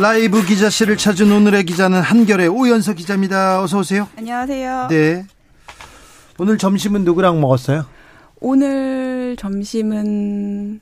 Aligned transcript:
라이브 0.00 0.44
기자실을 0.44 0.96
찾은 0.96 1.30
오늘의 1.30 1.64
기자는 1.64 2.00
한결의 2.00 2.48
오연서 2.48 2.94
기자입니다. 2.94 3.62
어서 3.62 3.78
오세요. 3.78 4.08
안녕하세요. 4.16 4.86
네. 4.88 5.26
오늘 6.38 6.56
점심은 6.56 7.04
누구랑 7.04 7.40
먹었어요? 7.40 7.84
오늘 8.40 9.36
점심은 9.38 10.80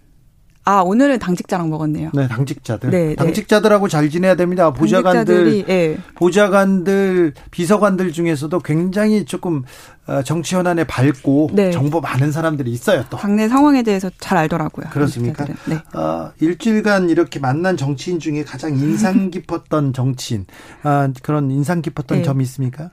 아 0.70 0.82
오늘은 0.82 1.18
당직자랑 1.18 1.68
먹었네요. 1.68 2.10
네, 2.14 2.28
당직자들. 2.28 2.90
네, 2.90 3.06
네. 3.08 3.14
당직자들하고 3.16 3.88
잘 3.88 4.08
지내야 4.08 4.36
됩니다. 4.36 4.72
보좌관들, 4.72 5.68
예. 5.68 5.98
보좌관들, 6.14 7.32
비서관들 7.50 8.12
중에서도 8.12 8.56
굉장히 8.60 9.24
조금 9.24 9.64
어, 10.06 10.22
정치 10.22 10.54
현안에 10.54 10.84
밝고 10.84 11.50
네. 11.52 11.72
정보 11.72 12.00
많은 12.00 12.30
사람들이 12.30 12.70
있어요. 12.70 13.04
또 13.10 13.16
당내 13.16 13.48
상황에 13.48 13.82
대해서 13.82 14.10
잘 14.20 14.38
알더라고요. 14.38 14.86
그렇습니까? 14.90 15.44
네. 15.66 15.80
어, 15.92 16.30
일주일간 16.38 17.10
이렇게 17.10 17.40
만난 17.40 17.76
정치인 17.76 18.20
중에 18.20 18.44
가장 18.44 18.76
인상 18.76 19.30
깊었던 19.30 19.92
정치인 19.92 20.46
아, 20.84 21.08
그런 21.24 21.50
인상 21.50 21.82
깊었던 21.82 22.18
네. 22.18 22.22
점이 22.22 22.44
있습니까? 22.44 22.90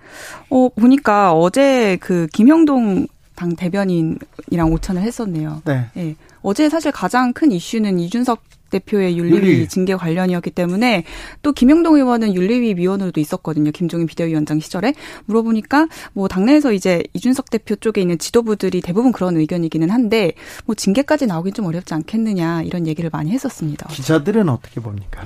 어 0.50 0.70
보니까 0.70 1.34
어제 1.34 1.98
그 2.02 2.26
김영동 2.34 3.06
당 3.38 3.56
대변인이랑 3.56 4.72
오찬을 4.74 5.04
했었네요. 5.04 5.62
네. 5.64 5.86
예. 5.96 6.16
어제 6.42 6.70
사실 6.70 6.92
가장 6.92 7.34
큰 7.34 7.52
이슈는 7.52 8.00
이준석 8.00 8.42
대표의 8.72 9.18
윤리위, 9.18 9.38
윤리위. 9.38 9.68
징계 9.70 9.96
관련이었기 9.96 10.50
때문에 10.50 11.04
또 11.42 11.54
김영동 11.54 11.96
의원은 11.96 12.34
윤리위 12.34 12.74
위원으로도 12.76 13.22
있었거든요. 13.22 13.72
김종인 13.72 14.08
비대위원장 14.08 14.60
시절에 14.60 14.94
물어보니까 15.26 15.88
뭐 16.14 16.28
당내에서 16.28 16.74
이제 16.74 17.04
이준석 17.14 17.50
대표 17.50 17.76
쪽에 17.76 18.02
있는 18.02 18.18
지도부들이 18.18 18.82
대부분 18.82 19.12
그런 19.12 19.38
의견이기는 19.38 19.90
한데 19.90 20.34
뭐 20.66 20.76
징계까지 20.76 21.28
나오긴 21.28 21.54
좀 21.54 21.66
어렵지 21.66 21.94
않겠느냐 21.94 22.64
이런 22.64 22.88
얘기를 22.88 23.10
많이 23.14 23.32
했었습니다. 23.32 23.88
기자들은 23.88 24.50
어떻게 24.50 24.82
봅니까? 24.82 25.24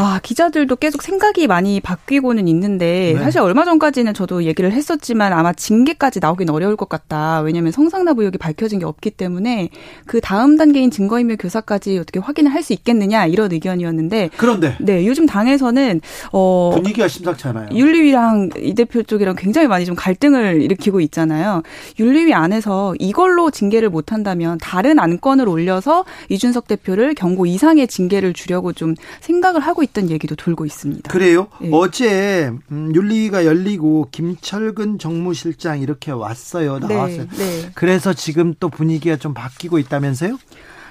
아, 0.00 0.20
기자들도 0.22 0.76
계속 0.76 1.02
생각이 1.02 1.48
많이 1.48 1.80
바뀌고는 1.80 2.46
있는데 2.46 3.14
네. 3.16 3.20
사실 3.20 3.40
얼마 3.40 3.64
전까지는 3.64 4.14
저도 4.14 4.44
얘기를 4.44 4.70
했었지만 4.70 5.32
아마 5.32 5.52
징계까지 5.52 6.20
나오긴 6.20 6.50
어려울 6.50 6.76
것 6.76 6.88
같다. 6.88 7.40
왜냐하면 7.40 7.72
성상납 7.72 8.16
의혹이 8.20 8.38
밝혀진 8.38 8.78
게 8.78 8.84
없기 8.84 9.10
때문에 9.10 9.70
그 10.06 10.20
다음 10.20 10.56
단계인 10.56 10.92
증거인멸 10.92 11.36
교사까지 11.38 11.98
어떻게 11.98 12.20
확인을 12.20 12.52
할 12.54 12.58
수 12.62 12.72
있겠느냐 12.72 13.26
이런 13.26 13.52
의견이었는데 13.52 14.30
그런데 14.36 14.76
네, 14.80 15.06
요즘 15.06 15.26
당에서는 15.26 16.00
어 16.32 16.72
분위기가 16.74 17.06
심상치 17.06 17.46
않아요. 17.48 17.68
윤리위랑 17.72 18.50
이 18.58 18.74
대표 18.74 19.02
쪽이랑 19.02 19.36
굉장히 19.36 19.68
많이 19.68 19.86
좀 19.86 19.94
갈등을 19.94 20.60
일으키고 20.60 21.00
있잖아요. 21.02 21.62
윤리위 22.00 22.34
안에서 22.34 22.94
이걸로 22.98 23.50
징계를 23.50 23.90
못 23.90 24.12
한다면 24.12 24.58
다른 24.60 24.98
안건을 24.98 25.48
올려서 25.48 26.04
이준석 26.28 26.66
대표를 26.66 27.14
경고 27.14 27.46
이상의 27.46 27.86
징계를 27.86 28.32
주려고 28.32 28.72
좀 28.72 28.94
생각을 29.20 29.60
하고 29.60 29.82
있다는 29.90 30.10
얘기도 30.10 30.34
돌고 30.36 30.66
있습니다. 30.66 31.10
그래요? 31.10 31.48
예. 31.62 31.70
어제 31.72 32.52
음, 32.70 32.92
윤리위가 32.94 33.44
열리고 33.44 34.08
김철근 34.10 34.98
정무실장 34.98 35.80
이렇게 35.80 36.10
왔어요. 36.10 36.78
나왔어요. 36.78 37.26
네, 37.28 37.36
네. 37.36 37.70
그래서 37.74 38.12
지금 38.14 38.54
또 38.60 38.68
분위기가 38.68 39.16
좀 39.16 39.34
바뀌고 39.34 39.78
있다면서요? 39.78 40.38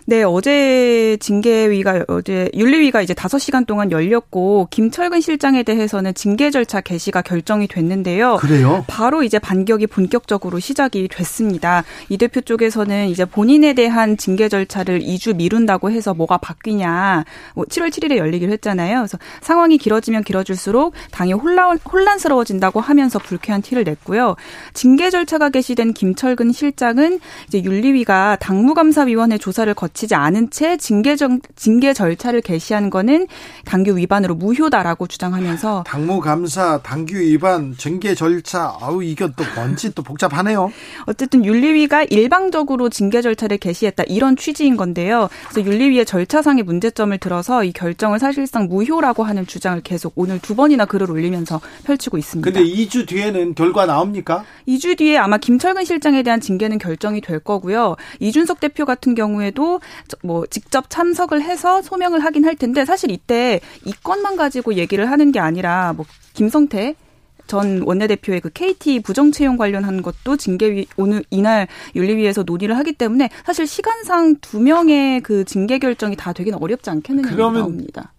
네, 0.10 0.24
어제 0.24 1.18
징계위가 1.20 2.06
어제 2.08 2.50
윤리위가 2.56 3.02
이제 3.02 3.14
5시간 3.14 3.68
동안 3.68 3.92
열렸고 3.92 4.70
김철근 4.72 5.20
실장에 5.20 5.64
대해서는 5.64 6.14
징계 6.14 6.50
절차 6.50 6.80
개시가 6.80 7.22
결정이 7.22 7.68
됐는데요. 7.68 8.38
그래요? 8.38 8.86
바로 8.88 9.22
이제 9.22 9.38
반격이 9.38 9.88
본격적으로 9.88 10.60
시작이 10.60 11.10
됐습니다. 11.10 11.84
이 12.08 12.18
대표 12.18 12.40
쪽에서는 12.40 13.10
이제 13.10 13.26
본인에 13.26 13.74
대한 13.74 14.16
징계 14.16 14.48
절차를 14.48 15.02
2주 15.02 15.36
미룬다고 15.36 15.92
해서 15.92 16.14
뭐가 16.14 16.38
바뀌냐. 16.38 17.26
뭐 17.54 17.66
7월 17.66 17.90
7일에 17.90 18.16
열리기로 18.16 18.54
했잖아요. 18.54 19.00
그래서 19.00 19.18
상황이 19.42 19.78
길어지면 19.78 20.24
길어질수록 20.24 20.94
당이 21.12 21.34
혼란, 21.34 21.78
혼란스러워진다고 21.80 22.80
하면서 22.80 23.20
불쾌한 23.20 23.62
티를 23.62 23.84
냈고요. 23.84 24.38
징계 24.74 25.10
절차가 25.10 25.50
개시된 25.50 25.92
김철근 25.92 26.54
실장은 26.54 27.20
이제 27.50 27.62
윤리위가 27.62 28.38
당무감사위원회 28.40 29.38
조사를 29.38 29.74
거 29.74 29.90
치지 29.98 30.14
않은 30.14 30.52
채 30.52 30.78
징계 30.78 31.16
정, 31.16 31.40
징계 31.56 31.92
절차를 31.92 32.42
개시한 32.42 32.92
거는 32.92 33.26
당규 33.66 33.98
위반으로 33.98 34.36
무효다라고 34.36 35.08
주장하면서 35.08 35.86
당무 35.88 36.20
감사, 36.22 36.80
당규 36.84 37.16
위반, 37.18 37.74
징계 37.76 38.14
절차, 38.14 38.78
아우 38.80 39.04
이건 39.04 39.34
또 39.36 39.44
뭔지 39.56 39.94
또 39.96 40.04
복잡하네요. 40.04 40.72
어쨌든 41.08 41.44
윤리위가 41.44 42.04
일방적으로 42.04 42.90
징계 42.90 43.24
절차를 43.24 43.58
개시했다 43.58 44.04
이런 44.08 44.36
취지인 44.36 44.78
건데요. 44.78 45.30
그래서 45.50 45.68
윤리위의 45.68 46.06
절차상의 46.06 46.64
문제점을 46.64 47.18
들어서 47.18 47.64
이 47.64 47.72
결정을 47.72 48.20
사실상 48.20 48.68
무효라고 48.68 49.24
하는 49.24 49.48
주장을 49.48 49.82
계속 49.82 50.14
오늘 50.16 50.38
두 50.40 50.56
번이나 50.56 50.86
글을 50.86 51.10
올리면서 51.10 51.60
펼치고 51.86 52.20
있습니다. 52.20 52.52
근데 52.52 52.64
2주 52.64 53.08
뒤에는 53.08 53.56
결과 53.56 53.88
나옵니까? 53.88 54.44
2주 54.68 54.96
뒤에 55.00 55.18
아마 55.18 55.40
김철근 55.40 55.86
실장에 55.86 56.22
대한 56.22 56.40
징계는 56.40 56.78
결정이 56.78 57.22
될 57.22 57.40
거고요. 57.40 57.96
이준석 58.20 58.60
대표 58.60 58.86
같은 58.86 59.16
경우에도 59.16 59.80
저- 59.80 59.87
뭐 60.24 60.46
직접 60.48 60.90
참석을 60.90 61.42
해서 61.42 61.82
소명을 61.82 62.20
하긴 62.24 62.46
할 62.46 62.56
텐데 62.56 62.86
사실 62.86 63.12
이때 63.12 63.60
이 63.86 63.94
건만 64.04 64.36
가지고 64.36 64.76
얘기를 64.76 65.10
하는 65.12 65.32
게 65.32 65.40
아니라 65.40 65.94
뭐 65.94 66.06
김성태 66.34 66.96
전 67.48 67.82
원내대표의 67.86 68.42
그 68.42 68.50
KT 68.50 69.00
부정 69.02 69.32
채용 69.32 69.56
관련한 69.56 70.02
것도 70.02 70.36
징계위 70.36 70.88
오늘 70.98 71.24
이날 71.30 71.68
윤리위에서 71.96 72.44
논의를 72.44 72.78
하기 72.78 72.94
때문에 72.94 73.30
사실 73.46 73.66
시간상 73.66 74.36
두 74.42 74.60
명의 74.60 75.22
그 75.22 75.46
징계 75.46 75.80
결정이 75.80 76.18
다 76.18 76.34
되긴 76.34 76.56
어렵지 76.56 76.90
않겠느냐 76.90 77.30
그러면 77.30 77.62
나옵니다. 77.62 78.12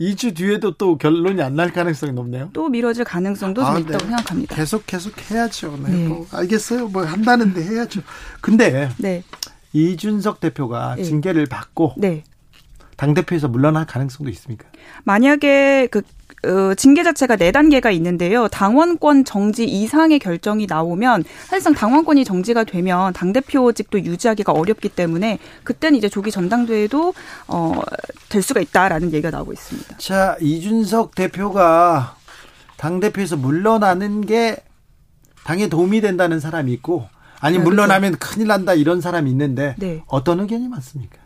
2주 0.00 0.36
뒤에도 0.36 0.72
또 0.76 0.96
결론이 0.96 1.42
안 1.42 1.56
날 1.56 1.72
가능성이 1.72 2.12
높네요. 2.12 2.50
또 2.52 2.68
미뤄질 2.68 3.04
가능성도 3.04 3.62
좀 3.62 3.70
아, 3.74 3.78
있다고 3.78 3.98
네. 3.98 4.04
생각합니다. 4.04 4.54
계속 4.54 4.86
계속 4.86 5.12
해야죠. 5.30 5.76
네. 5.82 5.90
네. 5.90 6.06
뭐 6.06 6.26
알겠어요. 6.30 6.86
뭐 6.88 7.04
한다는데 7.04 7.64
해야죠. 7.64 8.02
근데 8.40 8.90
네, 8.98 9.24
이준석 9.72 10.40
대표가 10.40 10.94
네. 10.96 11.02
징계를 11.02 11.46
받고 11.46 11.94
네. 11.96 12.24
당 12.96 13.14
대표에서 13.14 13.48
물러날 13.48 13.86
가능성도 13.86 14.30
있습니까? 14.30 14.66
만약에 15.04 15.88
그 15.90 16.02
어, 16.44 16.74
징계 16.74 17.02
자체가 17.02 17.36
네 17.36 17.50
단계가 17.50 17.90
있는데요. 17.90 18.46
당원권 18.48 19.24
정지 19.24 19.64
이상의 19.64 20.18
결정이 20.20 20.66
나오면 20.66 21.24
사실상 21.46 21.74
당원권이 21.74 22.24
정지가 22.24 22.64
되면 22.64 23.12
당 23.12 23.32
대표직도 23.32 24.04
유지하기가 24.04 24.52
어렵기 24.52 24.88
때문에 24.88 25.38
그때는 25.64 25.98
이제 25.98 26.08
조기 26.08 26.30
전당대회도 26.30 27.14
어, 27.48 27.80
될 28.28 28.42
수가 28.42 28.60
있다라는 28.60 29.12
얘기가 29.12 29.30
나오고 29.30 29.52
있습니다. 29.52 29.98
자, 29.98 30.36
이준석 30.40 31.14
대표가 31.14 32.16
당 32.76 33.00
대표에서 33.00 33.36
물러나는 33.36 34.24
게 34.24 34.56
당에 35.44 35.68
도움이 35.68 36.00
된다는 36.00 36.38
사람이 36.38 36.72
있고 36.74 37.08
아니 37.40 37.58
네, 37.58 37.62
물러나면 37.64 38.16
큰일 38.16 38.48
난다 38.48 38.74
이런 38.74 39.00
사람이 39.00 39.30
있는데 39.30 39.74
네. 39.78 40.02
어떤 40.06 40.40
의견이 40.40 40.68
많습니까? 40.68 41.18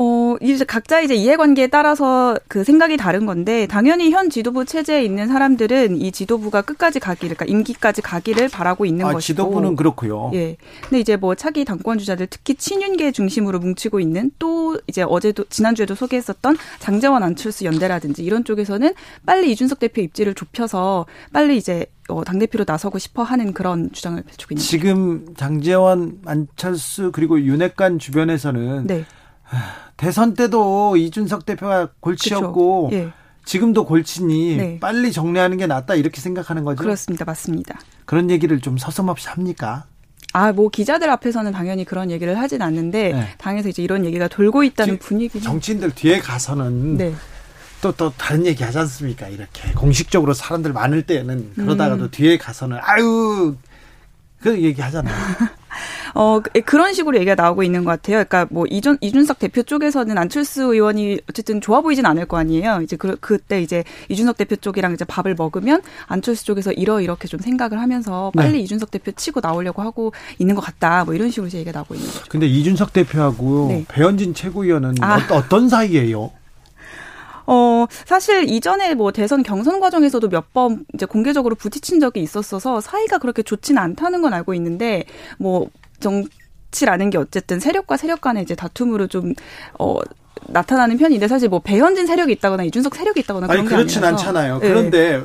어, 0.00 0.36
이제 0.40 0.64
각자 0.64 1.00
이제 1.00 1.16
이해관계에 1.16 1.66
따라서 1.66 2.38
그 2.46 2.62
생각이 2.62 2.96
다른 2.96 3.26
건데, 3.26 3.66
당연히 3.66 4.12
현 4.12 4.30
지도부 4.30 4.64
체제에 4.64 5.02
있는 5.04 5.26
사람들은 5.26 6.00
이 6.00 6.12
지도부가 6.12 6.62
끝까지 6.62 7.00
가기를, 7.00 7.34
그러니까 7.34 7.52
임기까지 7.52 8.00
가기를 8.02 8.48
바라고 8.48 8.86
있는 8.86 9.06
아, 9.06 9.12
것이고. 9.12 9.20
지도부는 9.20 9.74
그렇고요. 9.74 10.30
예. 10.34 10.56
근데 10.82 11.00
이제 11.00 11.16
뭐 11.16 11.34
차기 11.34 11.64
당권 11.64 11.98
주자들 11.98 12.28
특히 12.30 12.54
친윤계 12.54 13.10
중심으로 13.10 13.58
뭉치고 13.58 13.98
있는 13.98 14.30
또 14.38 14.78
이제 14.86 15.02
어제도 15.02 15.42
지난주에도 15.48 15.96
소개했었던 15.96 16.56
장재원 16.78 17.24
안철수 17.24 17.64
연대라든지 17.64 18.22
이런 18.22 18.44
쪽에서는 18.44 18.94
빨리 19.26 19.50
이준석 19.50 19.80
대표 19.80 20.00
입지를 20.00 20.34
좁혀서 20.34 21.06
빨리 21.32 21.56
이제 21.56 21.86
어, 22.08 22.22
당대표로 22.22 22.64
나서고 22.68 22.98
싶어 22.98 23.24
하는 23.24 23.52
그런 23.52 23.90
주장을 23.90 24.22
펼치고 24.22 24.54
있는 24.54 24.62
지금 24.62 25.34
장재원, 25.36 26.20
안철수 26.24 27.10
그리고 27.12 27.40
윤핵관 27.40 27.98
주변에서는 27.98 28.86
네. 28.86 29.04
대선 29.96 30.34
때도 30.34 30.96
이준석 30.96 31.46
대표가 31.46 31.88
골치였고. 32.00 32.90
예. 32.92 33.12
지금도 33.44 33.86
골치니 33.86 34.56
네. 34.58 34.78
빨리 34.78 35.10
정리하는 35.10 35.56
게 35.56 35.66
낫다 35.66 35.94
이렇게 35.94 36.20
생각하는 36.20 36.64
거죠. 36.64 36.82
그렇습니다. 36.82 37.24
맞습니다. 37.24 37.80
그런 38.04 38.30
얘기를 38.30 38.60
좀 38.60 38.76
서슴없이 38.76 39.26
합니까? 39.28 39.86
아, 40.34 40.52
뭐 40.52 40.68
기자들 40.68 41.08
앞에서는 41.08 41.50
당연히 41.52 41.86
그런 41.86 42.10
얘기를 42.10 42.38
하진 42.38 42.60
않는데 42.60 43.12
네. 43.12 43.28
당에서 43.38 43.70
이제 43.70 43.82
이런 43.82 44.04
얘기가 44.04 44.28
돌고 44.28 44.64
있다는 44.64 44.94
지금 44.94 45.06
분위기는 45.06 45.42
정치인들 45.42 45.92
뒤에 45.92 46.18
가서는 46.18 46.98
네. 46.98 47.14
또, 47.80 47.92
또 47.92 48.12
다른 48.18 48.44
얘기 48.44 48.62
하지 48.62 48.78
않습니까? 48.78 49.28
이렇게 49.28 49.72
공식적으로 49.72 50.34
사람들 50.34 50.74
많을 50.74 51.02
때는 51.02 51.52
그러다가도 51.54 52.04
음. 52.04 52.08
뒤에 52.10 52.36
가서는 52.36 52.78
아유 52.82 53.56
그 54.40 54.62
얘기 54.62 54.82
하잖아요. 54.82 55.14
어, 56.14 56.40
그, 56.40 56.60
그런 56.62 56.92
식으로 56.94 57.16
얘기가 57.16 57.34
나오고 57.34 57.62
있는 57.62 57.84
것 57.84 57.90
같아요. 57.90 58.24
그러니까 58.24 58.46
뭐 58.50 58.66
이준, 58.68 58.98
이준석 59.00 59.38
대표 59.38 59.62
쪽에서는 59.62 60.16
안철수 60.16 60.62
의원이 60.74 61.20
어쨌든 61.28 61.60
좋아 61.60 61.80
보이진 61.80 62.06
않을 62.06 62.26
거 62.26 62.36
아니에요. 62.38 62.80
이제 62.82 62.96
그, 62.96 63.16
그때 63.20 63.60
이제 63.62 63.84
이준석 64.08 64.36
대표 64.36 64.56
쪽이랑 64.56 64.92
이제 64.94 65.04
밥을 65.04 65.34
먹으면 65.36 65.82
안철수 66.06 66.44
쪽에서 66.44 66.72
이러 66.72 67.00
이렇게 67.00 67.28
좀 67.28 67.40
생각을 67.40 67.80
하면서 67.80 68.32
빨리 68.34 68.52
네. 68.52 68.58
이준석 68.60 68.90
대표 68.90 69.12
치고 69.12 69.40
나오려고 69.42 69.82
하고 69.82 70.12
있는 70.38 70.54
것 70.54 70.60
같다. 70.60 71.04
뭐 71.04 71.14
이런 71.14 71.30
식으로 71.30 71.50
얘기가 71.52 71.72
나오고 71.72 71.94
있는 71.94 72.06
거죠. 72.08 72.24
근데 72.28 72.46
이준석 72.46 72.92
대표하고 72.92 73.66
네. 73.68 73.84
배현진 73.88 74.34
최고위원은 74.34 74.94
아. 75.00 75.18
어떤 75.30 75.68
사이예요? 75.68 76.30
어, 77.50 77.86
사실 78.04 78.48
이전에 78.50 78.94
뭐 78.94 79.10
대선 79.10 79.42
경선 79.42 79.80
과정에서도 79.80 80.28
몇 80.28 80.48
번 80.52 80.84
이제 80.94 81.06
공개적으로 81.06 81.54
부딪힌 81.54 82.00
적이 82.00 82.20
있었어서 82.22 82.80
사이가 82.80 83.18
그렇게 83.18 83.42
좋지는 83.42 83.80
않다는 83.80 84.22
건 84.22 84.32
알고 84.34 84.54
있는데 84.54 85.04
뭐 85.38 85.68
정치라는 86.00 87.10
게 87.10 87.18
어쨌든 87.18 87.60
세력과 87.60 87.96
세력 87.96 88.20
간의 88.20 88.42
이제 88.42 88.54
다툼으로 88.54 89.06
좀, 89.06 89.34
어, 89.78 89.98
나타나는 90.46 90.98
편인데 90.98 91.28
사실 91.28 91.48
뭐 91.48 91.60
배현진 91.60 92.06
세력이 92.06 92.32
있다거나 92.34 92.62
이준석 92.64 92.94
세력이 92.94 93.20
있다거나 93.20 93.46
그런 93.48 93.60
아니, 93.60 93.68
그렇진 93.68 94.04
않잖아요. 94.04 94.58
네. 94.60 94.68
그런데 94.68 95.22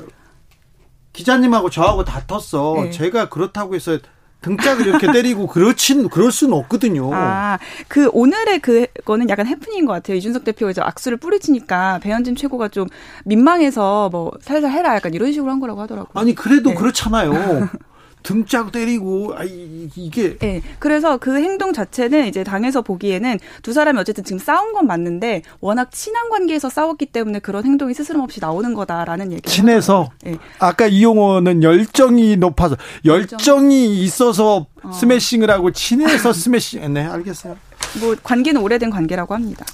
기자님하고 1.13 1.69
저하고 1.69 2.03
다퉜어. 2.03 2.83
네. 2.83 2.91
제가 2.91 3.29
그렇다고 3.29 3.75
해서 3.75 3.99
등짝을 4.41 4.87
이렇게 4.87 5.11
때리고 5.11 5.47
그렇진 5.47 6.09
그럴 6.09 6.31
수는 6.31 6.53
없거든요. 6.55 7.09
아, 7.13 7.57
그 7.87 8.09
오늘의 8.11 8.59
그거는 8.59 9.29
약간 9.29 9.47
해프닝인 9.47 9.85
것 9.85 9.93
같아요. 9.93 10.17
이준석 10.17 10.43
대표가 10.43 10.71
이제 10.71 10.81
악수를 10.81 11.17
뿌리치니까 11.17 11.99
배현진 11.99 12.35
최고가 12.35 12.67
좀 12.67 12.87
민망해서 13.23 14.09
뭐 14.11 14.31
살살 14.41 14.69
해라 14.71 14.95
약간 14.95 15.13
이런 15.13 15.31
식으로 15.31 15.49
한 15.49 15.59
거라고 15.61 15.81
하더라고요. 15.81 16.21
아니 16.21 16.35
그래도 16.35 16.71
네. 16.71 16.75
그렇잖아요. 16.75 17.69
등짝 18.23 18.71
때리고 18.71 19.35
아 19.37 19.43
이게 19.43 20.37
네, 20.37 20.61
그래서 20.79 21.17
그 21.17 21.35
행동 21.35 21.73
자체는 21.73 22.27
이제 22.27 22.43
당에서 22.43 22.81
보기에는 22.81 23.37
두 23.61 23.73
사람이 23.73 23.99
어쨌든 23.99 24.23
지금 24.23 24.39
싸운 24.39 24.73
건 24.73 24.87
맞는데 24.87 25.43
워낙 25.59 25.91
친한 25.91 26.29
관계에서 26.29 26.69
싸웠기 26.69 27.07
때문에 27.07 27.39
그런 27.39 27.65
행동이 27.65 27.93
스스럼없이 27.93 28.39
나오는 28.39 28.73
거다라는 28.73 29.31
얘기. 29.33 29.49
친해서 29.49 30.09
네. 30.23 30.37
아까 30.59 30.87
이용호는 30.87 31.61
열정이 31.63 32.37
높아서 32.37 32.75
열정이 33.05 34.01
있어서 34.03 34.67
어. 34.81 34.91
스매싱을 34.91 35.51
하고 35.51 35.71
친해서 35.71 36.31
스매싱. 36.33 36.93
네, 36.93 37.05
알겠어요. 37.05 37.57
뭐 37.99 38.15
관계는 38.23 38.61
오래된 38.61 38.89
관계라고 38.89 39.33
합니다. 39.33 39.65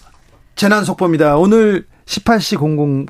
재난 0.55 0.83
속보입니다. 0.83 1.37
오늘 1.37 1.85
18시 2.05 2.57
00 2.57 3.05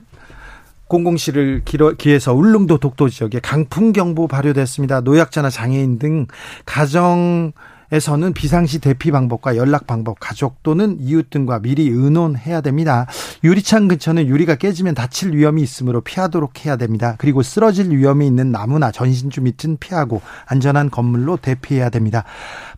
공공실을 0.89 1.61
기해서 1.97 2.33
울릉도 2.33 2.79
독도 2.79 3.07
지역에 3.07 3.39
강풍 3.39 3.93
경보 3.93 4.27
발효됐습니다. 4.27 5.01
노약자나 5.01 5.49
장애인 5.49 5.99
등 5.99 6.25
가정 6.65 7.53
에서는 7.91 8.33
비상시 8.33 8.79
대피 8.79 9.09
방법과 9.11 9.57
연락 9.57 9.87
방법, 9.87 10.19
가족 10.19 10.61
또는 10.61 10.97
이웃 10.99 11.29
등과 11.31 11.59
미리 11.59 11.89
의논해야 11.89 12.61
됩니다. 12.61 13.07
유리창 13.43 13.87
근처는 13.87 14.27
유리가 14.27 14.55
깨지면 14.55 14.93
다칠 14.93 15.33
위험이 15.33 15.63
있으므로 15.63 16.01
피하도록 16.01 16.65
해야 16.65 16.75
됩니다. 16.75 17.15
그리고 17.17 17.41
쓰러질 17.41 17.89
위험이 17.89 18.27
있는 18.27 18.51
나무나 18.51 18.91
전신주 18.91 19.41
밑은 19.41 19.77
피하고 19.79 20.21
안전한 20.45 20.91
건물로 20.91 21.37
대피해야 21.37 21.89
됩니다. 21.89 22.25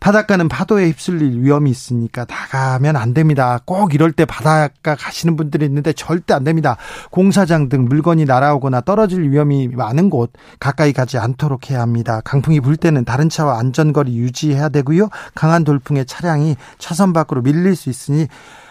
바닷가는 0.00 0.48
파도에 0.48 0.86
휩쓸릴 0.86 1.42
위험이 1.42 1.70
있으니까 1.70 2.24
나가면 2.24 2.96
안 2.96 3.12
됩니다. 3.12 3.60
꼭 3.64 3.94
이럴 3.94 4.12
때 4.12 4.24
바닷가 4.24 4.94
가시는 4.94 5.36
분들이 5.36 5.66
있는데 5.66 5.92
절대 5.92 6.32
안 6.32 6.44
됩니다. 6.44 6.76
공사장 7.10 7.68
등 7.68 7.84
물건이 7.84 8.24
날아오거나 8.24 8.80
떨어질 8.80 9.30
위험이 9.30 9.68
많은 9.68 10.08
곳 10.08 10.32
가까이 10.58 10.92
가지 10.92 11.18
않도록 11.18 11.70
해야 11.70 11.82
합니다. 11.82 12.22
강풍이 12.24 12.60
불 12.60 12.76
때는 12.76 13.04
다른 13.04 13.28
차와 13.28 13.58
안전거리 13.58 14.16
유지해야 14.16 14.70
되고요. 14.70 15.01
있고요. 15.02 15.10
강한 15.34 15.64
돌풍에 15.64 16.04
차량이 16.04 16.56
차선 16.78 17.12
밖으로 17.12 17.42
밀릴 17.42 17.74
수 17.74 17.90
있으니 17.90 18.28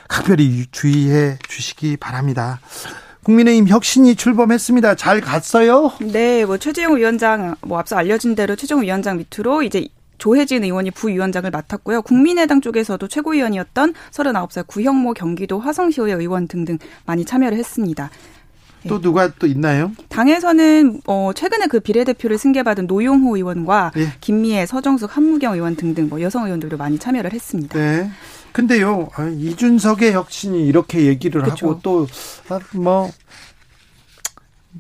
각별히 0.08 0.66
주의해 0.72 1.38
주시기 1.48 1.98
바랍니다. 1.98 2.60
국민의힘 3.24 3.68
혁신이 3.68 4.16
출범했습니다. 4.16 4.96
잘 4.96 5.22
갔어요? 5.22 5.92
네, 6.00 6.46
뭐 6.46 6.58
최재형 6.58 6.98
위원장 6.98 7.56
뭐 7.62 7.80
앞서 7.80 7.96
알려진 7.96 8.36
대로 8.36 8.56
최재형 8.56 8.82
위원장 8.84 9.18
밑으로 9.18 9.64
이제 9.64 9.88
조혜진 10.18 10.64
의원이 10.64 10.92
부위원장을 10.92 11.50
맡았고요. 11.50 12.04
국민의당 12.04 12.62
쪽에서도 12.62 13.08
최고위원이었던 13.08 13.94
39살 14.12 14.68
구형모 14.68 15.14
경기도 15.14 15.60
화성시의 15.60 16.14
의원 16.14 16.48
등등 16.48 16.78
많이 17.06 17.26
참여를 17.26 17.58
했습니다. 17.58 18.10
또 18.88 18.96
예. 18.96 19.02
누가 19.02 19.30
또 19.34 19.48
있나요? 19.48 19.92
당에서는 20.10 21.02
어 21.08 21.32
최근에 21.36 21.68
그 21.68 21.80
비례대표를 21.80 22.38
승계받은 22.38 22.88
노용호 22.88 23.38
의원과 23.38 23.92
예. 23.98 24.14
김미애, 24.22 24.66
서정숙, 24.66 25.16
한무경 25.16 25.54
의원 25.54 25.76
등등 25.76 26.10
뭐 26.10 26.22
여성 26.22 26.46
의원들도 26.46 26.78
많이 26.78 26.98
참여를 26.98 27.34
했습니다. 27.34 27.78
네. 27.78 28.10
근데요, 28.52 29.10
아, 29.16 29.28
이준석의 29.28 30.12
혁신이 30.14 30.68
이렇게 30.68 31.06
얘기를 31.06 31.42
그렇죠. 31.42 31.70
하고 31.70 31.80
또뭐 31.82 32.08
아, 32.50 33.10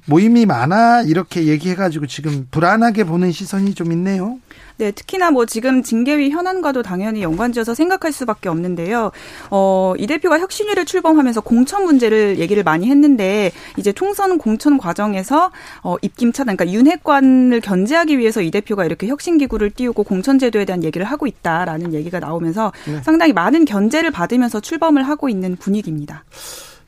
모임이 0.05 0.45
많아 0.45 1.03
이렇게 1.03 1.45
얘기해가지고 1.47 2.07
지금 2.07 2.47
불안하게 2.51 3.03
보는 3.03 3.31
시선이 3.31 3.73
좀 3.73 3.91
있네요. 3.91 4.39
네, 4.77 4.89
특히나 4.89 5.29
뭐 5.29 5.45
지금 5.45 5.83
징계위 5.83 6.31
현안과도 6.31 6.81
당연히 6.81 7.21
연관지어서 7.21 7.75
생각할 7.75 8.11
수밖에 8.11 8.49
없는데요. 8.49 9.11
어, 9.51 9.93
이 9.99 10.07
대표가 10.07 10.39
혁신위를 10.39 10.85
출범하면서 10.85 11.41
공천 11.41 11.83
문제를 11.83 12.39
얘기를 12.39 12.63
많이 12.63 12.89
했는데 12.89 13.51
이제 13.77 13.93
총선 13.93 14.39
공천 14.39 14.79
과정에서 14.79 15.51
어, 15.83 15.97
입김 16.01 16.31
차단, 16.31 16.57
그러니까 16.57 16.75
윤핵관을 16.75 17.61
견제하기 17.61 18.17
위해서 18.17 18.41
이 18.41 18.49
대표가 18.49 18.83
이렇게 18.85 19.05
혁신 19.05 19.37
기구를 19.37 19.69
띄우고 19.69 20.03
공천 20.03 20.39
제도에 20.39 20.65
대한 20.65 20.83
얘기를 20.83 21.05
하고 21.05 21.27
있다라는 21.27 21.93
얘기가 21.93 22.19
나오면서 22.19 22.71
네. 22.87 23.01
상당히 23.03 23.33
많은 23.33 23.65
견제를 23.65 24.09
받으면서 24.09 24.61
출범을 24.61 25.03
하고 25.03 25.29
있는 25.29 25.57
분위기입니다. 25.57 26.23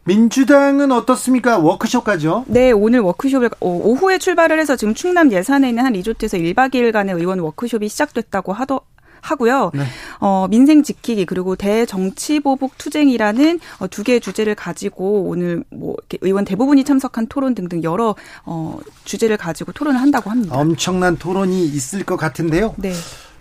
민주당은 0.05 0.91
어떻습니까? 0.91 1.57
워크숍까지요? 1.59 2.45
네, 2.47 2.71
오늘 2.71 2.99
워크숍을 2.99 3.49
오후에 3.59 4.17
출발을 4.17 4.59
해서 4.59 4.75
지금 4.75 4.93
충남 4.93 5.31
예산에 5.31 5.69
있는 5.69 5.85
한 5.85 5.93
리조트에서 5.93 6.37
1박 6.37 6.73
2일간의 6.73 7.17
의원 7.17 7.39
워크숍이 7.39 7.87
시작됐다고 7.87 8.51
하더 8.53 8.81
하고요. 9.21 9.71
네. 9.73 9.85
어, 10.19 10.47
민생 10.49 10.83
지키기 10.83 11.25
그리고 11.25 11.55
대정치보복 11.55 12.77
투쟁이라는 12.77 13.59
어, 13.79 13.87
두 13.87 14.03
개의 14.03 14.19
주제를 14.19 14.53
가지고 14.53 15.23
오늘 15.29 15.63
뭐 15.69 15.95
의원 16.19 16.43
대부분이 16.43 16.83
참석한 16.83 17.27
토론 17.27 17.55
등등 17.55 17.83
여러 17.83 18.15
어, 18.45 18.79
주제를 19.05 19.37
가지고 19.37 19.71
토론을 19.71 20.01
한다고 20.01 20.29
합니다. 20.29 20.57
엄청난 20.57 21.15
토론이 21.17 21.65
있을 21.65 22.03
것 22.03 22.17
같은데요. 22.17 22.75
네. 22.77 22.91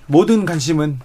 모든 0.07 0.45
관심은 0.45 1.01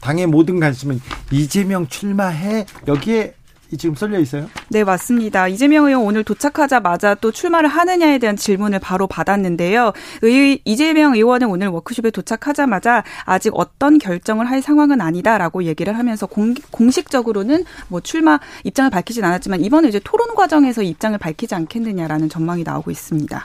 당의 0.00 0.26
모든 0.26 0.60
관심은 0.60 1.00
이재명 1.32 1.88
출마해 1.88 2.66
여기에 2.86 3.34
지금 3.76 3.94
쏠려 3.94 4.18
있어요? 4.18 4.48
네, 4.68 4.84
맞습니다. 4.84 5.48
이재명 5.48 5.86
의원 5.86 6.04
오늘 6.04 6.24
도착하자마자 6.24 7.14
또 7.16 7.30
출마를 7.30 7.68
하느냐에 7.68 8.18
대한 8.18 8.36
질문을 8.36 8.78
바로 8.78 9.06
받았는데요. 9.06 9.92
의, 10.22 10.60
이재명 10.64 11.14
의원은 11.14 11.48
오늘 11.48 11.68
워크숍에 11.68 12.10
도착하자마자 12.10 13.04
아직 13.24 13.52
어떤 13.54 13.98
결정을 13.98 14.50
할 14.50 14.62
상황은 14.62 15.00
아니다라고 15.00 15.64
얘기를 15.64 15.96
하면서 15.96 16.26
공, 16.26 16.54
공식적으로는 16.70 17.64
뭐 17.88 18.00
출마 18.00 18.40
입장을 18.64 18.90
밝히진 18.90 19.24
않았지만 19.24 19.60
이번에 19.60 19.88
이제 19.88 20.00
토론 20.02 20.34
과정에서 20.34 20.82
입장을 20.82 21.16
밝히지 21.18 21.54
않겠느냐라는 21.54 22.28
전망이 22.28 22.62
나오고 22.62 22.90
있습니다. 22.90 23.44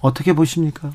어떻게 0.00 0.32
보십니까? 0.32 0.90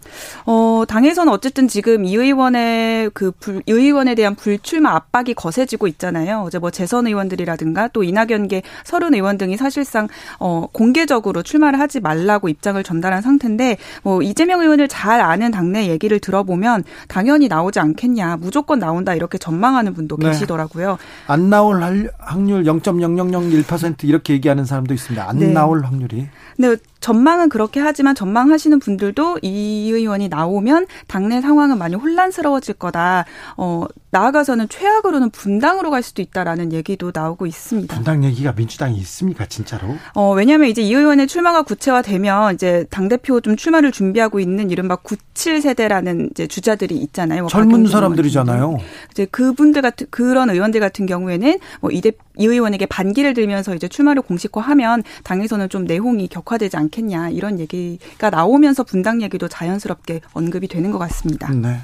어, 0.46 0.84
당에서는 0.88 1.32
어쨌든 1.32 1.68
지금 1.68 2.06
이 2.06 2.16
의원의 2.16 3.12
그 3.14 3.32
불, 3.32 3.62
이 3.66 3.72
의원에 3.72 4.16
대한 4.16 4.36
불출마 4.36 4.92
압박이 4.92 5.34
거세지고 5.34 5.88
있잖아요. 5.88 6.42
어제 6.46 6.60
뭐 6.60 6.72
재선 6.72 7.08
의원들이라든가 7.08 7.90
또 7.90 8.04
이낙연계 8.04 8.64
서른 8.84 9.14
의원 9.14 9.38
등이 9.38 9.58
사실상 9.58 10.08
어, 10.40 10.68
공개적으로 10.72 11.44
출마를 11.44 11.80
하지 11.80 12.00
말라고 12.00 12.50
입장을 12.50 12.82
전달한 12.84 13.22
상태인데 13.22 13.78
뭐 14.04 14.22
이재명 14.22 14.62
의원을 14.62 14.88
잘 14.88 15.22
아는 15.22 15.52
당내 15.52 15.88
얘기를 15.88 16.20
들어보면 16.20 16.84
당연히 17.08 17.48
나오지 17.48 17.80
않겠냐, 17.80 18.38
무조건 18.38 18.80
나온다 18.80 19.16
이렇게 19.16 19.38
전망하는 19.38 19.94
분도 19.94 20.18
네. 20.18 20.30
계시더라고요. 20.30 20.98
안 21.28 21.50
나올 21.50 21.82
확률 22.20 22.64
0.0001% 22.64 24.04
이렇게 24.04 24.34
얘기하는 24.34 24.66
사람도 24.66 24.94
있습니다. 24.94 25.28
안 25.28 25.40
네. 25.40 25.48
나올 25.48 25.84
확률이. 25.84 26.28
네, 26.58 26.76
전망은 27.04 27.50
그렇게 27.50 27.82
하지만 27.82 28.16
전망하시는 28.16 28.80
분들도 28.80 29.40
이 29.42 29.92
의원이 29.92 30.30
나오면 30.30 30.88
당내 31.08 31.42
상황은 31.42 31.78
많이 31.78 31.96
혼란스러워질 31.96 32.76
거다. 32.76 33.26
어, 33.58 33.84
나아가서는 34.14 34.70
최악으로는 34.70 35.32
분당으로 35.32 35.90
갈 35.90 36.04
수도 36.04 36.22
있다라는 36.22 36.72
얘기도 36.72 37.12
나오고 37.14 37.48
있습니다. 37.48 37.96
분당 37.96 38.24
얘기가 38.24 38.54
민주당이 38.54 38.96
있습니까, 39.00 39.48
진짜로? 39.48 39.96
어, 40.14 40.34
왜냐하면 40.34 40.70
이제 40.70 40.84
이 40.84 40.94
의원의 40.94 41.28
출마가 41.28 41.64
구체화되면 41.64 42.54
이제 42.54 42.86
당 42.92 43.10
대표 43.10 43.42
좀 43.42 43.56
출마를 43.56 43.92
준비하고 43.92 44.40
있는 44.40 44.70
이른바 44.70 44.98
97세대라는 44.98 46.30
이제 46.30 46.46
주자들이 46.46 46.96
있잖아요. 46.98 47.42
뭐 47.42 47.50
젊은 47.50 47.88
사람들이잖아요. 47.88 48.78
이제 49.12 49.26
그분들 49.26 49.82
같은 49.82 50.06
그런 50.12 50.52
의원들 50.52 50.80
같은 50.80 51.08
경우에는 51.08 51.58
뭐이대 51.82 52.12
이 52.38 52.46
의원에게 52.46 52.86
반기를 52.86 53.34
들면서 53.34 53.74
이제 53.74 53.88
출마를 53.88 54.22
공식화하면 54.22 55.02
당에서는 55.24 55.70
좀 55.70 55.86
내홍이 55.86 56.28
격화되지 56.28 56.78
않겠냐 56.78 57.30
이런 57.30 57.60
얘기가 57.60 58.30
나오면서 58.30 58.84
분당 58.84 59.24
얘기도 59.24 59.48
자연스럽게 59.48 60.22
언급이 60.34 60.68
되는 60.68 60.92
것 60.92 61.00
같습니다. 61.00 61.52
네. 61.52 61.80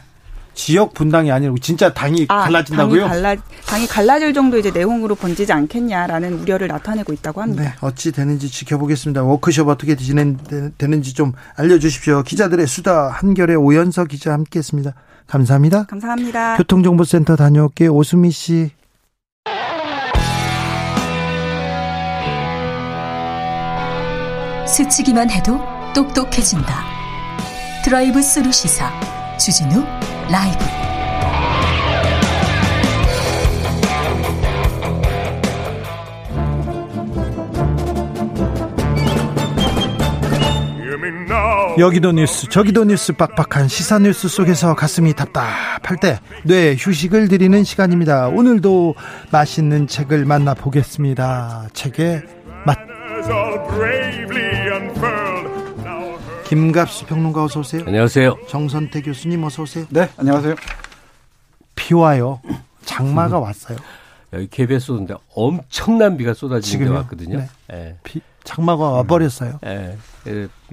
지역 0.53 0.94
분당이 0.94 1.32
아니고 1.32 1.58
진짜 1.60 1.94
당이 1.94 2.25
아, 2.29 2.44
갈라진다고요? 2.44 3.08
당이, 3.08 3.22
갈라, 3.22 3.41
당이 3.65 3.88
갈라질 3.88 4.34
정도 4.34 4.58
이제 4.58 4.72
내홍으로 4.72 5.15
번지지 5.15 5.51
않겠냐라는 5.53 6.39
우려를 6.39 6.68
나타내고 6.68 7.13
있다고 7.13 7.41
합니다. 7.41 7.63
네, 7.63 7.74
어찌 7.82 8.12
되는지 8.12 8.50
지켜보겠습니다. 8.50 9.24
워크숍 9.24 9.68
어떻게 9.68 9.96
진행되는지 9.96 11.13
좀 11.13 11.34
알려주십시오. 11.56 12.24
기자들의 12.24 12.68
수다 12.68 13.10
한겨레의 13.10 13.56
오연서 13.56 14.06
기자 14.06 14.34
함께했습니다. 14.34 14.94
감사합니다. 15.27 15.86
감사합니다. 15.86 16.58
교통정보센터 16.58 17.36
다녀올게요. 17.36 17.91
오수미 17.91 18.32
씨. 18.32 18.72
스치기만 24.68 25.29
해도 25.29 25.60
똑똑해진다. 25.94 26.84
드라이브 27.84 28.22
스루 28.22 28.51
시사 28.51 28.91
주진우 29.38 29.84
라이브. 30.31 30.57
여기도 41.77 42.12
뉴스 42.12 42.50
저기도 42.50 42.83
뉴스 42.83 43.13
빡빡한 43.13 43.69
시사 43.69 44.00
뉴스 44.00 44.27
속에서 44.27 44.75
가슴이 44.75 45.13
답답할 45.13 45.98
때 46.01 46.19
뇌 46.43 46.75
휴식을 46.77 47.27
드리는 47.27 47.63
시간입니다. 47.63 48.27
오늘도 48.27 48.95
맛있는 49.31 49.88
책을 49.88 50.25
만나보겠습니다. 50.25 51.69
책의 51.74 52.24
맛 52.65 52.77
김갑수 56.50 57.06
평론가 57.06 57.44
어서 57.44 57.60
오세요. 57.60 57.84
안녕하세요. 57.86 58.36
정선태 58.48 59.03
교수님 59.03 59.44
어서 59.44 59.62
오세요. 59.62 59.86
네, 59.89 60.10
안녕하세요. 60.18 60.56
비 61.75 61.94
와요. 61.94 62.41
장마가 62.86 63.38
음. 63.38 63.44
왔어요. 63.44 63.77
여기 64.34 64.48
KBS 64.48 64.88
쏘는데 64.88 65.13
엄청난 65.36 66.18
비가 66.18 66.34
쏟아지는 66.34 66.88
게 66.88 66.91
왔거든요. 66.91 67.38
네. 67.38 67.50
네. 67.68 67.98
비, 68.03 68.20
장마가 68.46 68.84
와버렸어요. 68.84 69.60
네. 69.62 69.96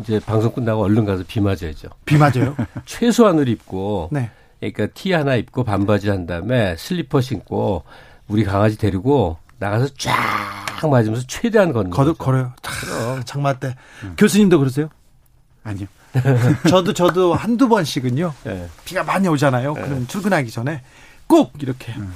이제 0.00 0.18
방송 0.24 0.50
끝나고 0.50 0.82
얼른 0.82 1.04
가서 1.04 1.24
비 1.28 1.42
맞아야죠. 1.42 1.90
비 2.06 2.16
맞아요? 2.16 2.56
최소한을 2.86 3.46
입고, 3.48 4.08
네. 4.12 4.30
그러니까 4.60 4.86
티 4.94 5.12
하나 5.12 5.34
입고 5.34 5.64
반바지 5.64 6.08
한 6.08 6.26
다음에 6.26 6.74
슬리퍼 6.78 7.20
신고 7.20 7.84
우리 8.28 8.44
강아지 8.44 8.78
데리고 8.78 9.36
나가서 9.58 9.88
쫙 9.98 10.88
맞으면서 10.90 11.26
최대한 11.26 11.74
걷는 11.74 11.90
거 11.90 12.14
걸어요. 12.14 12.54
장마 13.26 13.58
때. 13.58 13.76
음. 14.04 14.14
교수님도 14.16 14.58
그러세요? 14.58 14.88
아니요. 15.66 15.86
저도 16.70 16.92
저도 16.92 17.34
한두 17.34 17.68
번씩은요. 17.68 18.32
네. 18.44 18.68
비가 18.84 19.02
많이 19.02 19.28
오잖아요. 19.28 19.74
네. 19.74 19.82
그럼 19.82 20.06
출근하기 20.06 20.50
전에 20.50 20.82
꼭 21.26 21.52
이렇게 21.60 21.92
음. 21.96 22.12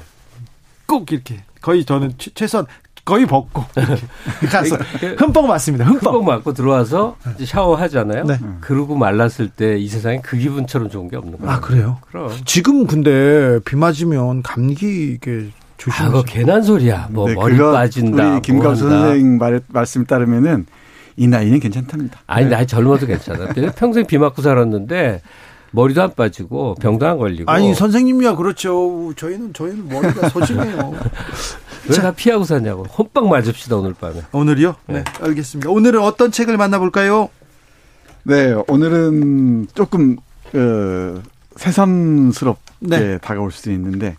꼭 0.87 1.11
이렇게 1.13 1.43
거의 1.61 1.85
저는 1.85 2.15
최선 2.35 2.67
거의 3.05 3.27
벗고 3.27 3.65
가서 4.51 4.77
흠뻑 5.19 5.47
맞습니다. 5.47 5.85
흠뻑. 5.85 6.03
흠뻑 6.15 6.25
맞고 6.25 6.55
들어와서 6.55 7.17
샤워하잖아요. 7.45 8.25
네. 8.25 8.39
그러고 8.61 8.95
말랐을 8.95 9.49
때 9.55 9.77
이 9.77 9.89
세상에 9.89 10.21
그 10.23 10.37
기분처럼 10.37 10.89
좋은 10.91 11.09
게 11.09 11.17
없는 11.17 11.39
거예요. 11.39 11.51
아 11.53 11.61
그래요? 11.61 11.99
그럼 12.09 12.31
지금 12.45 12.87
근데 12.87 13.59
비 13.65 13.75
맞으면 13.77 14.43
감기 14.43 15.13
이게 15.15 15.49
조심하세요. 15.79 16.19
아, 16.19 16.23
그 16.23 16.25
괜한 16.31 16.63
소리야. 16.63 17.09
뭐 17.11 17.27
네, 17.29 17.35
머리 17.35 17.57
빠진다. 17.59 18.35
우리 18.35 18.43
김광수 18.43 18.85
뭐 18.87 18.93
선생 18.99 19.39
말 19.39 19.61
말씀 19.69 20.05
따르면은 20.07 20.67
이 21.21 21.29
나이는 21.29 21.61
괜찮답니다. 21.61 22.19
아니, 22.27 22.47
네. 22.47 22.53
나이 22.57 22.67
젊어도 22.67 23.07
괜찮아. 23.07 23.49
평생 23.77 24.07
비 24.07 24.17
맞고 24.17 24.41
살았는데 24.41 25.21
머리도 25.73 26.03
안 26.03 26.15
빠지고 26.15 26.77
병도 26.77 27.07
안 27.07 27.19
걸리고. 27.19 27.51
아니 27.53 27.75
선생님이야 27.75 28.37
그렇죠. 28.37 29.13
저희는 29.17 29.53
저희는 29.53 29.87
머리가 29.89 30.31
소중해요. 30.31 30.95
왜다 31.91 32.13
피하고 32.13 32.45
사냐고. 32.45 32.85
혼빵 32.85 33.29
맞읍시다 33.29 33.77
오늘 33.77 33.93
밤에. 33.93 34.23
오늘이요? 34.33 34.77
네. 34.87 34.95
네. 34.95 35.05
알겠습니다. 35.21 35.69
오늘은 35.71 36.01
어떤 36.01 36.33
책을 36.33 36.57
만나볼까요? 36.57 37.29
네, 38.23 38.55
오늘은 38.67 39.69
조금 39.75 40.17
어, 40.55 41.23
새삼스럽게 41.57 42.63
네. 42.81 43.19
다가올 43.19 43.53
수도 43.53 43.71
있는데 43.73 44.17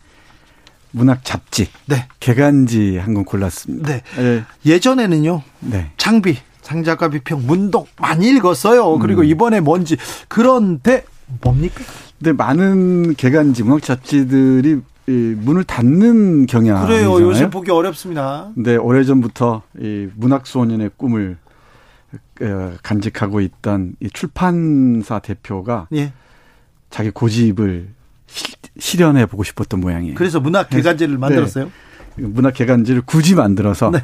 문학 0.91 1.23
잡지, 1.25 1.67
네. 1.87 2.07
개간지 2.19 2.97
한 2.97 3.15
권 3.15 3.25
골랐습니다. 3.25 3.89
네. 3.89 4.01
네. 4.17 4.43
예전에는요. 4.67 5.41
네. 5.61 5.91
장비 5.97 6.37
장작가 6.61 7.09
비평, 7.09 7.45
문독 7.45 7.87
많이 7.99 8.27
읽었어요. 8.29 8.99
그리고 8.99 9.21
음. 9.21 9.25
이번에 9.25 9.59
뭔지 9.59 9.97
그런데 10.27 11.05
뭡니까? 11.41 11.83
근데 12.19 12.33
많은 12.33 13.15
개간지 13.15 13.63
문학 13.63 13.81
잡지들이 13.81 14.81
이 15.07 15.11
문을 15.11 15.63
닫는 15.63 16.45
경향. 16.45 16.85
그래요. 16.85 17.19
요새 17.21 17.49
보기 17.49 17.71
어렵습니다. 17.71 18.51
근데 18.53 18.75
오래전부터 18.75 19.63
이 19.79 20.07
문학 20.15 20.45
소년의 20.45 20.91
꿈을 20.97 21.37
어, 22.41 22.73
간직하고 22.83 23.41
있던 23.41 23.95
이 23.99 24.09
출판사 24.09 25.19
대표가 25.19 25.87
예. 25.93 26.13
자기 26.89 27.09
고집을 27.09 27.89
실현해 28.77 29.25
보고 29.25 29.43
싶었던 29.43 29.79
모양이에요. 29.79 30.15
그래서 30.15 30.39
문학 30.39 30.69
개간지를 30.69 31.15
네. 31.15 31.19
만들었어요. 31.19 31.65
네. 31.65 31.71
문학 32.27 32.53
개간지를 32.53 33.01
굳이 33.05 33.35
만들어서 33.35 33.89
네. 33.91 34.03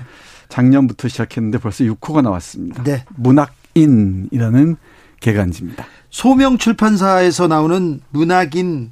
작년부터 0.50 1.08
시작했는데 1.08 1.58
벌써 1.60 1.84
6호가 1.84 2.22
나왔습니다. 2.22 2.84
네. 2.84 3.04
문학인이라는 3.16 4.78
개간지입니다. 5.20 5.86
소명 6.10 6.58
출판사에서 6.58 7.48
나오는 7.48 8.02
문학인 8.10 8.92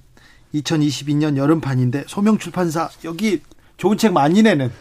2022년 0.54 1.38
여름판인데 1.38 2.06
소명 2.08 2.38
출판사 2.38 2.90
여기 3.04 3.42
좋은 3.78 3.98
책 3.98 4.14
많이 4.14 4.42
내는 4.42 4.72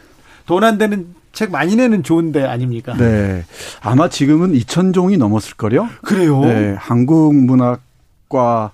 돈 0.46 0.62
안 0.62 0.78
되는 0.78 1.14
책 1.32 1.50
많이 1.50 1.74
내는 1.74 2.02
좋은데 2.02 2.44
아닙니까? 2.44 2.94
네. 2.96 3.44
아마 3.80 4.08
지금은 4.08 4.52
2,000종이 4.52 5.18
넘었을 5.18 5.54
거요. 5.56 5.88
그래요? 6.02 6.40
네. 6.42 6.74
한국 6.78 7.34
문학과 7.34 8.70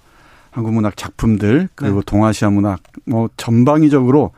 한국 0.51 0.75
문학 0.75 0.97
작품들 0.97 1.69
그리고 1.75 2.01
네. 2.01 2.07
동아시아 2.07 2.51
문학 2.51 2.83
뭐 3.07 3.31
전방위적으로 3.37 4.33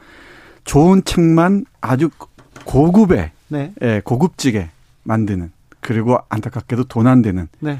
좋은 0.65 1.03
책만 1.05 1.65
아주 1.81 2.11
고급의 2.65 3.33
네. 3.53 3.73
예, 3.83 4.01
고급지게 4.05 4.71
만드는 5.05 5.53
그리고 5.81 6.19
안타깝게도 6.29 6.85
돈 6.85 7.07
안 7.07 7.23
되는 7.23 7.49
네. 7.61 7.79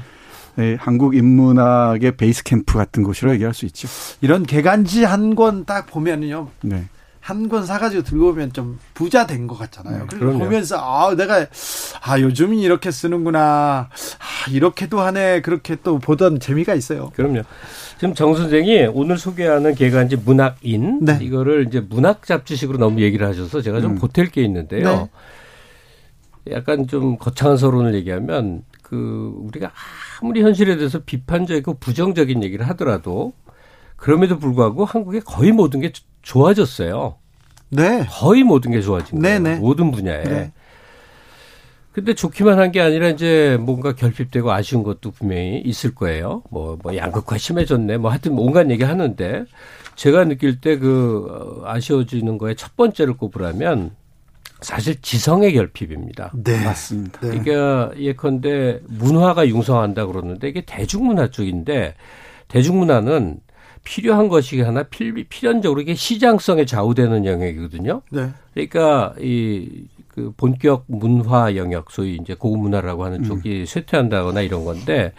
예, 0.59 0.75
한국 0.79 1.15
인문학의 1.15 2.15
베이스 2.15 2.43
캠프 2.43 2.77
같은 2.77 3.01
곳이라고 3.03 3.33
얘기할 3.33 3.53
수 3.55 3.65
있죠. 3.65 3.87
이런 4.21 4.43
개간지 4.43 5.03
한 5.03 5.35
권 5.35 5.65
딱 5.65 5.87
보면은요. 5.87 6.49
네. 6.61 6.85
한 7.21 7.47
권 7.47 7.65
사가지고 7.65 8.03
들고 8.03 8.29
오면 8.31 8.51
좀 8.53 8.77
부자 8.93 9.25
된 9.25 9.47
것 9.47 9.57
같잖아요. 9.57 9.99
네, 9.99 10.05
그리고 10.09 10.37
보면서 10.37 10.77
아 10.77 11.15
내가 11.15 11.45
아 12.03 12.19
요즘이 12.19 12.61
이렇게 12.61 12.91
쓰는구나. 12.91 13.87
아 13.89 14.51
이렇게도 14.51 14.99
하네. 14.99 15.41
그렇게 15.41 15.77
또 15.83 15.97
보던 15.99 16.39
재미가 16.41 16.75
있어요. 16.75 17.11
그럼요. 17.15 17.43
지금 17.97 18.13
정 18.13 18.35
선생이 18.35 18.87
오늘 18.93 19.17
소개하는 19.17 19.73
개간지 19.75 20.17
문학인 20.17 20.99
네. 21.05 21.17
이거를 21.21 21.65
이제 21.69 21.79
문학 21.79 22.25
잡지식으로 22.25 22.77
너무 22.77 22.99
얘기를 23.01 23.25
하셔서 23.25 23.61
제가 23.61 23.79
좀 23.79 23.91
음. 23.93 23.99
보탤 23.99 24.29
게 24.33 24.43
있는데요. 24.43 25.07
네. 26.45 26.55
약간 26.55 26.87
좀 26.87 27.17
거창한 27.17 27.57
서론을 27.57 27.93
얘기하면 27.95 28.63
그 28.81 29.33
우리가 29.37 29.71
아무리 30.21 30.41
현실에 30.41 30.75
대해서 30.77 30.99
비판적이고 30.99 31.75
부정적인 31.75 32.43
얘기를 32.43 32.67
하더라도 32.69 33.33
그럼에도 33.95 34.37
불구하고 34.39 34.85
한국의 34.85 35.21
거의 35.21 35.51
모든 35.51 35.79
게 35.79 35.91
좋아졌어요. 36.21 37.15
네. 37.69 38.05
거의 38.09 38.43
모든 38.43 38.71
게 38.71 38.81
좋아진 38.81 39.19
거예요. 39.19 39.39
네네. 39.39 39.59
모든 39.59 39.91
분야에. 39.91 40.23
네. 40.23 40.51
근데 41.93 42.15
좋기만 42.15 42.57
한 42.59 42.71
게 42.71 42.81
아니라 42.81 43.07
이제 43.09 43.55
뭔가 43.61 43.93
결핍되고 43.93 44.51
아쉬운 44.51 44.81
것도 44.83 45.11
분명히 45.11 45.61
있을 45.63 45.93
거예요. 45.93 46.41
뭐, 46.49 46.77
뭐 46.81 46.95
양극화 46.95 47.37
심해졌네. 47.37 47.97
뭐 47.97 48.09
하여튼 48.09 48.33
온갖 48.37 48.69
얘기 48.71 48.83
하는데 48.83 49.45
제가 49.95 50.25
느낄 50.25 50.59
때 50.59 50.77
그 50.79 51.61
아쉬워지는 51.65 52.39
거에 52.39 52.55
첫 52.55 52.75
번째를 52.75 53.15
꼽으라면 53.15 53.91
사실 54.63 55.01
지성의 55.01 55.53
결핍입니다. 55.53 56.31
네. 56.43 56.63
맞습니다. 56.63 57.19
네. 57.21 57.37
그러니까 57.37 57.91
예컨대 57.97 58.79
문화가 58.87 59.47
융성한다 59.47 60.05
그러는데 60.07 60.49
이게 60.49 60.63
대중문화 60.65 61.29
쪽인데 61.29 61.95
대중문화는 62.47 63.39
필요한 63.83 64.29
것이 64.29 64.61
하나 64.61 64.83
필, 64.83 65.13
필연적으로 65.27 65.81
이게 65.81 65.93
시장성에 65.93 66.65
좌우되는 66.65 67.25
영역이거든요. 67.25 68.01
네. 68.11 68.29
그러니까 68.53 69.13
이 69.19 69.87
그 70.13 70.31
본격 70.37 70.85
문화 70.87 71.55
영역, 71.55 71.89
소위 71.89 72.17
이제 72.21 72.35
고급 72.35 72.59
문화라고 72.59 73.03
하는 73.03 73.19
음. 73.19 73.23
쪽이 73.23 73.61
음. 73.61 73.65
쇠퇴한다거나 73.65 74.41
이런 74.41 74.63
건데 74.63 75.11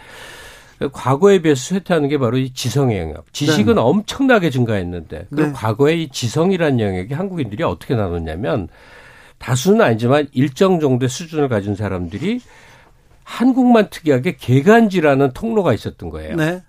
과거에 0.93 1.41
비해서 1.41 1.75
쇠퇴하는 1.75 2.09
게 2.09 2.19
바로 2.19 2.39
이 2.39 2.53
지성의 2.53 2.99
영역. 2.99 3.33
지식은 3.33 3.75
네. 3.75 3.81
엄청나게 3.81 4.51
증가했는데 4.51 5.27
그 5.31 5.41
네. 5.41 5.53
과거에 5.53 5.97
이 5.97 6.09
지성이라는 6.09 6.79
영역이 6.79 7.15
한국인들이 7.15 7.65
어떻게 7.65 7.97
나눴냐면 7.97 8.69
다수는 9.45 9.83
아니지만 9.83 10.27
일정 10.33 10.81
정도의 10.81 11.11
수준을 11.11 11.51
가진 11.51 11.75
사람들이 11.75 12.41
한국만 13.25 13.91
특이하게 13.91 14.37
개간지라는 14.37 15.33
통로가 15.33 15.75
있었던 15.75 16.09
거예요. 16.09 16.37
네. 16.37 16.63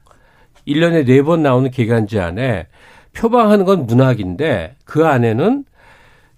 1년에 0.68 1.08
4번 1.08 1.40
나오는 1.40 1.72
개간지 1.72 2.20
안에 2.20 2.68
표방하는 3.14 3.64
건 3.64 3.86
문학인데 3.86 4.76
그 4.84 5.06
안에는 5.06 5.64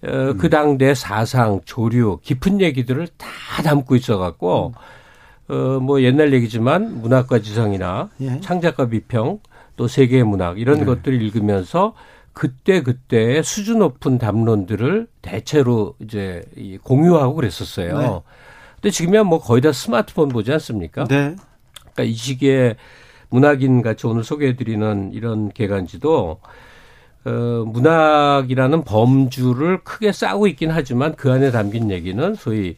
어, 0.04 0.10
음. 0.10 0.38
그 0.38 0.52
당대 0.52 0.94
사상, 0.94 1.62
조류, 1.66 2.20
깊은 2.22 2.62
얘기들을 2.62 3.08
다 3.18 3.64
담고 3.64 3.96
있어 3.96 4.20
갖고 4.20 4.74
음. 5.50 5.56
어, 5.56 5.80
뭐 5.80 6.04
옛날 6.04 6.34
얘기지만 6.34 7.02
문학과 7.02 7.40
지성이나 7.40 8.10
예. 8.22 8.40
창작과 8.42 8.90
비평 8.90 9.40
또 9.76 9.88
세계의 9.88 10.24
문학 10.24 10.60
이런 10.60 10.80
네. 10.80 10.86
것들을 10.86 11.20
읽으면서 11.20 11.96
그때 12.38 12.84
그때의 12.84 13.44
수준 13.44 13.80
높은 13.80 14.20
담론들을 14.20 15.08
대체로 15.24 15.96
이제 16.00 16.44
공유하고 16.84 17.34
그랬었어요. 17.34 17.98
네. 17.98 18.22
근데 18.76 18.92
지금이야 18.92 19.24
뭐 19.24 19.40
거의 19.40 19.60
다 19.60 19.72
스마트폰 19.72 20.30
보지 20.30 20.54
않습니까? 20.54 21.06
네. 21.06 21.36
그러니까 21.80 22.04
이 22.04 22.14
시기에 22.14 22.76
문학인 23.30 23.82
같이 23.82 24.06
오늘 24.06 24.24
소개해드리는 24.24 25.14
이런 25.14 25.52
개간지도 25.52 26.40
어, 27.26 27.30
문학이라는 27.30 28.84
범주를 28.84 29.84
크게 29.84 30.12
싸고 30.12 30.46
있긴 30.46 30.70
하지만 30.70 31.16
그 31.16 31.32
안에 31.32 31.50
담긴 31.50 31.90
얘기는 31.90 32.36
소위 32.36 32.78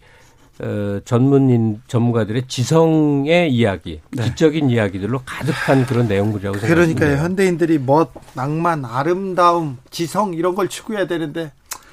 어, 0.62 1.00
전문인 1.06 1.82
전문가들의 1.88 2.44
지성의 2.48 3.54
이야기, 3.54 4.02
네. 4.12 4.26
지적인 4.26 4.70
이야기들로 4.70 5.22
가득한 5.26 5.86
그런 5.86 6.08
내용들이라고 6.08 6.58
생각합니다. 6.58 7.00
그러니까 7.00 7.24
현대인들이 7.24 7.80
멋, 7.80 8.12
낭만, 8.34 8.84
아름다움, 8.84 9.78
지성 9.90 10.34
이런 10.34 10.56
걸 10.56 10.68
추구해야 10.68 11.08
되는데 11.08 11.52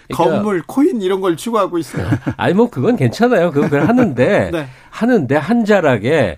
그러니까, 0.09 0.37
건물, 0.37 0.63
코인 0.67 1.01
이런 1.01 1.21
걸 1.21 1.37
추구하고 1.37 1.79
있어요. 1.79 2.09
아니 2.37 2.55
뭐 2.55 2.69
그건 2.69 2.97
괜찮아요. 2.97 3.53
그걸 3.53 3.87
하는데 3.87 4.51
네. 4.53 4.67
하는데 4.91 5.37
한 5.37 5.65
자락에 5.65 6.37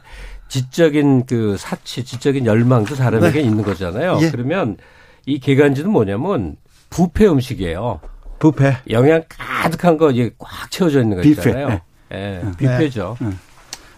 지적인 0.48 1.24
그 1.24 1.56
사치, 1.58 2.04
지적인 2.04 2.44
열망도 2.44 2.94
사람에게 2.94 3.40
네. 3.40 3.44
있는 3.44 3.64
거잖아요. 3.64 4.18
예. 4.20 4.30
그러면 4.30 4.76
이 5.24 5.38
개간지는 5.38 5.90
뭐냐면 5.90 6.56
부패 6.90 7.26
음식이에요. 7.26 8.00
부패. 8.38 8.76
영양 8.90 9.22
가득한 9.28 9.96
거 9.96 10.10
이게 10.10 10.30
꽉 10.38 10.70
채워져 10.70 11.02
있는 11.02 11.16
거 11.16 11.22
있잖아요. 11.28 11.68
네. 11.68 11.82
예, 12.12 12.42
네. 12.44 12.52
뷔페죠. 12.56 13.16
네. 13.20 13.30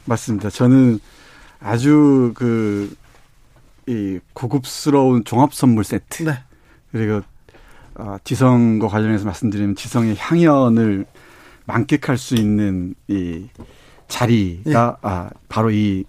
맞습니다. 0.04 0.50
저는 0.50 0.98
아주 1.60 2.32
그, 2.34 2.94
이 3.86 4.18
고급스러운 4.32 5.24
종합 5.24 5.54
선물 5.54 5.84
세트. 5.84 6.24
네. 6.24 6.38
그리고 6.92 7.22
어, 7.94 8.16
지성과 8.24 8.88
관련해서 8.88 9.24
말씀드리면 9.24 9.76
지성의 9.76 10.16
향연을 10.18 11.06
만끽할 11.66 12.16
수 12.16 12.34
있는 12.34 12.94
이 13.08 13.46
자리가 14.08 14.98
네. 15.02 15.08
아, 15.08 15.30
바로 15.48 15.70
이 15.70 16.04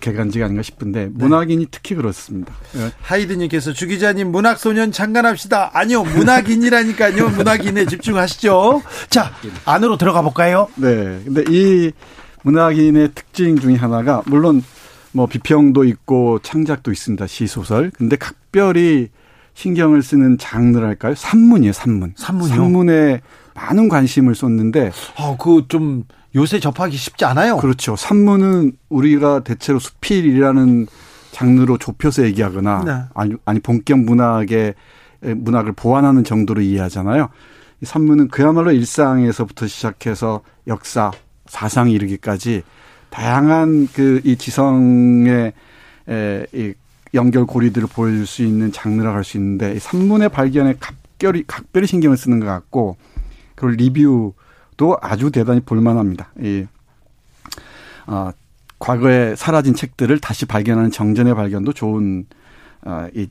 개간지가 0.00 0.46
아닌가 0.46 0.62
싶은데 0.62 1.04
네. 1.04 1.10
문학인이 1.12 1.66
특히 1.70 1.94
그렇습니다. 1.94 2.52
네. 2.72 2.90
하이드님께서 3.02 3.72
주 3.72 3.86
기자님 3.86 4.32
문학소년 4.32 4.92
장관합시다. 4.92 5.70
아니요 5.74 6.02
문학인이라니까요. 6.04 7.30
문학인에 7.36 7.86
집중하시죠. 7.86 8.82
자 9.08 9.32
안으로 9.64 9.96
들어가 9.96 10.22
볼까요? 10.22 10.68
네. 10.76 11.20
근데 11.24 11.44
이 11.48 11.92
문학인의 12.42 13.10
특징 13.14 13.58
중에 13.58 13.74
하나가 13.74 14.22
물론 14.26 14.62
뭐 15.12 15.26
비평도 15.26 15.84
있고 15.84 16.38
창작도 16.42 16.92
있습니다. 16.92 17.26
시 17.26 17.46
소설. 17.46 17.90
근데 17.90 18.16
각별히 18.16 19.08
신경을 19.54 20.02
쓰는 20.02 20.38
장르랄까요? 20.38 21.14
산문이에요, 21.14 21.72
산문. 21.72 22.14
산문이요? 22.16 22.56
산문에 22.56 23.20
많은 23.54 23.88
관심을 23.88 24.34
쏟는데. 24.34 24.92
아, 25.16 25.36
그좀 25.38 26.04
요새 26.34 26.60
접하기 26.60 26.96
쉽지 26.96 27.24
않아요. 27.24 27.56
그렇죠. 27.56 27.96
산문은 27.96 28.72
우리가 28.88 29.40
대체로 29.40 29.78
수필이라는 29.78 30.86
장르로 31.32 31.78
좁혀서 31.78 32.24
얘기하거나 32.26 32.84
네. 32.84 32.92
아니, 33.14 33.34
아니 33.44 33.60
본격 33.60 34.00
문학의 34.00 34.74
문학을 35.20 35.72
보완하는 35.72 36.24
정도로 36.24 36.60
이해하잖아요. 36.60 37.28
이 37.82 37.86
산문은 37.86 38.28
그야말로 38.28 38.72
일상에서부터 38.72 39.66
시작해서 39.66 40.42
역사, 40.66 41.10
사상에 41.46 41.92
이르기까지 41.92 42.62
다양한 43.10 43.88
그 43.92 44.20
이 44.24 44.36
지성의 44.36 45.52
에, 46.08 46.46
이 46.52 46.74
연결 47.14 47.44
고리들을 47.46 47.88
보여줄 47.88 48.26
수 48.26 48.42
있는 48.44 48.70
장르라고 48.70 49.16
할 49.16 49.24
수 49.24 49.36
있는데 49.36 49.74
이 49.74 49.78
산문의 49.80 50.28
발견에 50.28 50.74
각별히 50.78 51.42
각별히 51.46 51.86
신경을 51.88 52.16
쓰는 52.16 52.38
것 52.38 52.46
같고 52.46 52.96
그걸 53.56 53.72
리뷰 53.72 54.32
도 54.80 54.96
아주 55.02 55.30
대단히 55.30 55.60
볼만합니다. 55.60 56.30
이, 56.40 56.64
어, 58.06 58.30
과거에 58.78 59.36
사라진 59.36 59.74
책들을 59.74 60.18
다시 60.20 60.46
발견하는 60.46 60.90
정전의 60.90 61.34
발견도 61.34 61.74
좋은, 61.74 62.24
어, 62.86 63.06
이 63.14 63.28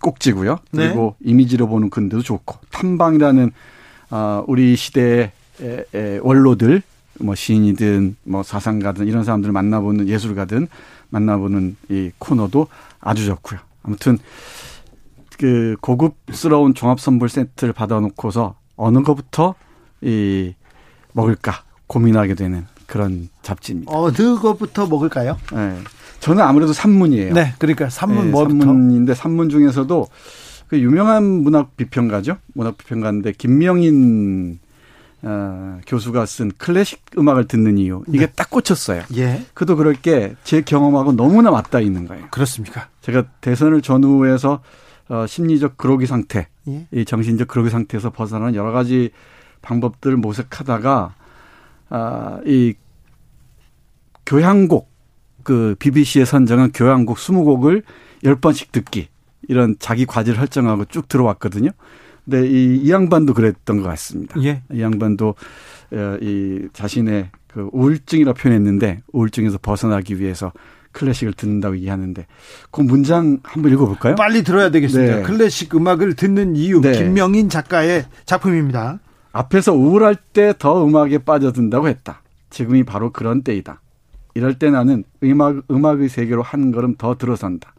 꼭지고요. 0.00 0.58
네. 0.70 0.86
그리고 0.86 1.16
네. 1.18 1.30
이미지로 1.32 1.66
보는 1.66 1.90
근데도 1.90 2.22
좋고, 2.22 2.60
탐방이라는, 2.70 3.50
어, 4.12 4.44
우리 4.46 4.76
시대의 4.76 5.32
에, 5.60 5.84
에, 5.92 6.20
원로들, 6.22 6.82
뭐 7.18 7.34
시인이든 7.34 8.16
뭐 8.22 8.44
사상가든 8.44 9.08
이런 9.08 9.24
사람들을 9.24 9.52
만나보는 9.52 10.06
예술가든 10.06 10.68
만나보는 11.08 11.76
이 11.88 12.12
코너도 12.20 12.68
아주 13.00 13.26
좋고요. 13.26 13.58
아무튼 13.82 14.18
그 15.36 15.76
고급스러운 15.80 16.74
종합 16.74 17.00
선물 17.00 17.28
세트를 17.28 17.72
받아놓고서 17.72 18.54
어느 18.76 19.02
것부터 19.02 19.56
이 20.00 20.54
먹을까 21.12 21.62
고민하게 21.86 22.34
되는 22.34 22.66
그런 22.86 23.28
잡지입니다. 23.42 23.90
어느 23.94 24.38
것부터 24.40 24.86
먹을까요? 24.86 25.36
네. 25.52 25.76
저는 26.20 26.42
아무래도 26.42 26.72
산문이에요. 26.72 27.32
네, 27.34 27.54
그러니까 27.58 27.88
산문 27.88 28.26
네, 28.26 28.30
뭐부터? 28.30 28.64
산문인데 28.66 29.14
산문 29.14 29.48
중에서도 29.48 30.06
그 30.68 30.78
유명한 30.78 31.24
문학 31.24 31.76
비평가죠. 31.76 32.36
문학 32.54 32.76
비평가인데 32.78 33.32
김명인 33.32 34.58
어, 35.22 35.78
교수가 35.86 36.24
쓴 36.26 36.50
클래식 36.56 37.02
음악을 37.18 37.46
듣는 37.46 37.76
이유 37.78 38.02
이게 38.08 38.26
네. 38.26 38.32
딱 38.34 38.48
꽂혔어요. 38.50 39.02
예. 39.16 39.42
그도 39.52 39.76
그럴 39.76 39.94
게 39.94 40.34
제 40.44 40.62
경험하고 40.62 41.12
너무나 41.12 41.50
맞닿아 41.50 41.80
있는 41.80 42.06
거예요. 42.06 42.26
그렇습니까? 42.30 42.88
제가 43.02 43.24
대선을 43.40 43.82
전후해서 43.82 44.62
어, 45.10 45.26
심리적 45.26 45.76
그로기 45.76 46.06
상태, 46.06 46.48
예. 46.68 46.86
이 46.92 47.04
정신적 47.04 47.48
그로기 47.48 47.68
상태에서 47.68 48.10
벗어나는 48.10 48.54
여러 48.54 48.72
가지 48.72 49.10
방법들을 49.62 50.16
모색하다가 50.16 51.14
아, 51.90 52.40
이 52.46 52.74
교향곡 54.26 54.88
그 55.42 55.74
BBC에 55.78 56.24
선정한 56.24 56.72
교향곡 56.72 57.16
20곡을 57.16 57.82
10번씩 58.22 58.72
듣기 58.72 59.08
이런 59.48 59.76
자기 59.78 60.06
과제를 60.06 60.38
설정하고 60.38 60.84
쭉 60.86 61.08
들어왔거든요. 61.08 61.70
근데 62.24 62.46
이, 62.46 62.76
이 62.76 62.90
양반도 62.90 63.34
그랬던 63.34 63.78
것 63.78 63.88
같습니다. 63.88 64.40
예. 64.42 64.62
이 64.72 64.80
양반도 64.80 65.34
어, 65.92 66.16
이 66.20 66.68
자신의 66.72 67.30
그 67.48 67.68
우울증이라 67.72 68.34
표현했는데 68.34 69.02
우울증에서 69.12 69.58
벗어나기 69.58 70.20
위해서 70.20 70.52
클래식을 70.92 71.34
듣는다고 71.34 71.76
이해하는데 71.76 72.26
그 72.70 72.80
문장 72.80 73.38
한번 73.42 73.72
읽어볼까요? 73.72 74.14
빨리 74.16 74.42
들어야 74.42 74.70
되겠습니다. 74.70 75.16
네. 75.16 75.22
클래식 75.22 75.74
음악을 75.74 76.14
듣는 76.14 76.56
이유 76.56 76.80
네. 76.80 76.92
김명인 76.92 77.48
작가의 77.48 78.06
작품입니다. 78.26 79.00
앞에서 79.32 79.72
우울할 79.72 80.16
때 80.16 80.52
더 80.58 80.84
음악에 80.84 81.18
빠져든다고 81.18 81.88
했다. 81.88 82.22
지금이 82.50 82.82
바로 82.82 83.10
그런 83.12 83.42
때이다. 83.42 83.80
이럴 84.34 84.58
때 84.58 84.70
나는 84.70 85.04
음악, 85.22 85.62
음악의 85.70 86.08
세계로 86.08 86.42
한 86.42 86.72
걸음 86.72 86.96
더 86.96 87.16
들어선다. 87.16 87.72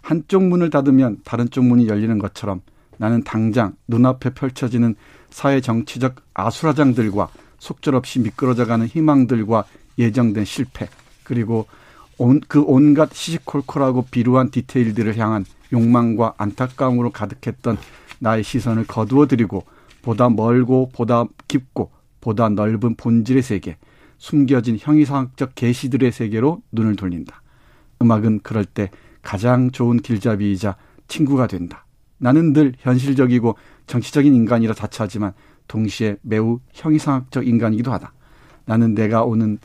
한쪽 0.00 0.44
문을 0.44 0.70
닫으면 0.70 1.18
다른 1.24 1.48
쪽 1.50 1.64
문이 1.64 1.88
열리는 1.88 2.18
것처럼 2.18 2.60
나는 2.98 3.22
당장 3.24 3.74
눈앞에 3.88 4.30
펼쳐지는 4.30 4.94
사회 5.30 5.60
정치적 5.60 6.16
아수라장들과 6.34 7.28
속절없이 7.58 8.20
미끄러져가는 8.20 8.84
희망들과 8.86 9.64
예정된 9.98 10.44
실패 10.44 10.88
그리고 11.22 11.66
온, 12.18 12.40
그 12.46 12.62
온갖 12.66 13.12
시시콜콜하고 13.14 14.06
비루한 14.10 14.50
디테일들을 14.50 15.16
향한 15.18 15.44
욕망과 15.72 16.34
안타까움으로 16.36 17.10
가득했던 17.10 17.78
나의 18.18 18.42
시선을 18.44 18.86
거두어들이고 18.86 19.64
보다 20.02 20.28
멀고 20.28 20.90
보다 20.92 21.24
깊고 21.48 21.90
보다 22.20 22.48
넓은 22.48 22.94
본질의 22.96 23.42
세계, 23.42 23.78
숨겨진 24.18 24.76
형이상학적 24.78 25.54
계시들의 25.54 26.12
세계로 26.12 26.62
눈을 26.72 26.96
돌린다. 26.96 27.42
음악은 28.00 28.40
그럴 28.42 28.64
때 28.64 28.90
가장 29.22 29.70
좋은 29.70 29.98
길잡이이자 29.98 30.76
친구가 31.08 31.46
된다. 31.46 31.84
나는 32.18 32.52
늘 32.52 32.74
현실적이고 32.78 33.56
정치적인 33.86 34.34
인간이라 34.34 34.74
자처하지만 34.74 35.32
동시에 35.66 36.16
매우 36.22 36.60
형이상학적 36.72 37.46
인간이기도 37.46 37.92
하다. 37.92 38.12
나는 38.64 38.94
내가 38.94 39.24
오는 39.24 39.58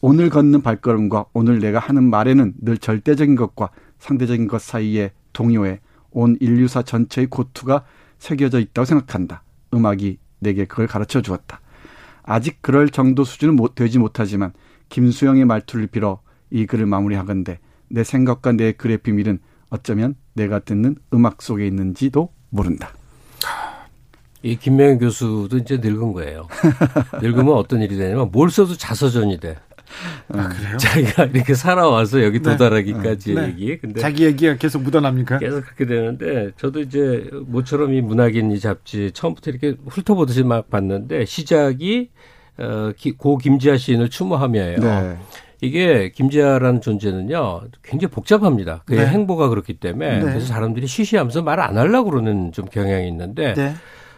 오늘 0.00 0.30
걷는 0.30 0.62
발걸음과 0.62 1.26
오늘 1.32 1.58
내가 1.58 1.78
하는 1.78 2.08
말에는 2.08 2.54
늘 2.60 2.78
절대적인 2.78 3.36
것과 3.36 3.70
상대적인 3.98 4.46
것 4.48 4.62
사이에 4.62 5.12
동요에 5.32 5.80
온 6.10 6.36
인류사 6.40 6.82
전체의 6.82 7.26
고투가 7.26 7.84
새겨져 8.18 8.60
있다고 8.60 8.84
생각한다. 8.86 9.42
음악이 9.72 10.18
내게 10.40 10.64
그걸 10.64 10.86
가르쳐 10.86 11.20
주었다. 11.20 11.60
아직 12.22 12.58
그럴 12.60 12.90
정도 12.90 13.24
수준은 13.24 13.56
못, 13.56 13.74
되지 13.74 13.98
못하지만 13.98 14.52
김수영의 14.90 15.44
말투를 15.44 15.86
빌어 15.86 16.20
이 16.50 16.66
글을 16.66 16.86
마무리하건대 16.86 17.58
내 17.88 18.04
생각과 18.04 18.52
내 18.52 18.72
글의 18.72 18.98
비밀은 18.98 19.38
어쩌면 19.70 20.14
내가 20.34 20.60
듣는 20.60 20.96
음악 21.12 21.42
속에 21.42 21.66
있는지도 21.66 22.32
모른다. 22.50 22.90
이 24.42 24.56
김명현 24.56 24.98
교수도 24.98 25.58
이제 25.58 25.78
늙은 25.78 26.12
거예요. 26.12 26.46
늙으면 27.20 27.54
어떤 27.54 27.82
일이 27.82 27.96
되냐면 27.96 28.30
뭘 28.30 28.50
써도 28.50 28.76
자서전이 28.76 29.40
돼. 29.40 29.56
아, 30.28 30.48
그래요? 30.48 30.76
자기가 30.76 31.24
이렇게 31.34 31.54
살아와서 31.54 32.22
여기 32.22 32.40
네. 32.40 32.50
도달하기까지 32.52 33.34
네. 33.34 33.48
얘기. 33.48 33.78
근데 33.78 34.00
자기 34.00 34.24
얘기가 34.24 34.56
계속 34.56 34.82
묻어납니까? 34.82 35.38
계속 35.38 35.64
그렇게 35.64 35.86
되는데 35.86 36.50
저도 36.56 36.80
이제 36.80 37.28
모처럼 37.46 37.94
이 37.94 38.00
문학인 38.00 38.50
이 38.52 38.60
잡지 38.60 39.10
처음부터 39.12 39.50
이렇게 39.50 39.74
훑어보듯이 39.86 40.42
막 40.44 40.70
봤는데 40.70 41.24
시작이 41.24 42.10
어, 42.58 42.92
고 43.16 43.38
김지아 43.38 43.76
시인을 43.76 44.10
추모하며요. 44.10 44.76
네. 44.78 45.16
이게 45.60 46.10
김지아라는 46.12 46.80
존재는요 46.80 47.62
굉장히 47.82 48.12
복잡합니다. 48.12 48.82
그의 48.86 49.00
네. 49.00 49.06
행보가 49.06 49.48
그렇기 49.48 49.74
때문에 49.74 50.18
네. 50.18 50.20
그래서 50.20 50.46
사람들이 50.46 50.86
쉬쉬하면서 50.86 51.42
말 51.42 51.58
안 51.58 51.76
하려고 51.76 52.10
그러는 52.10 52.52
좀 52.52 52.66
경향이 52.66 53.08
있는데 53.08 53.54
네. 53.54 53.74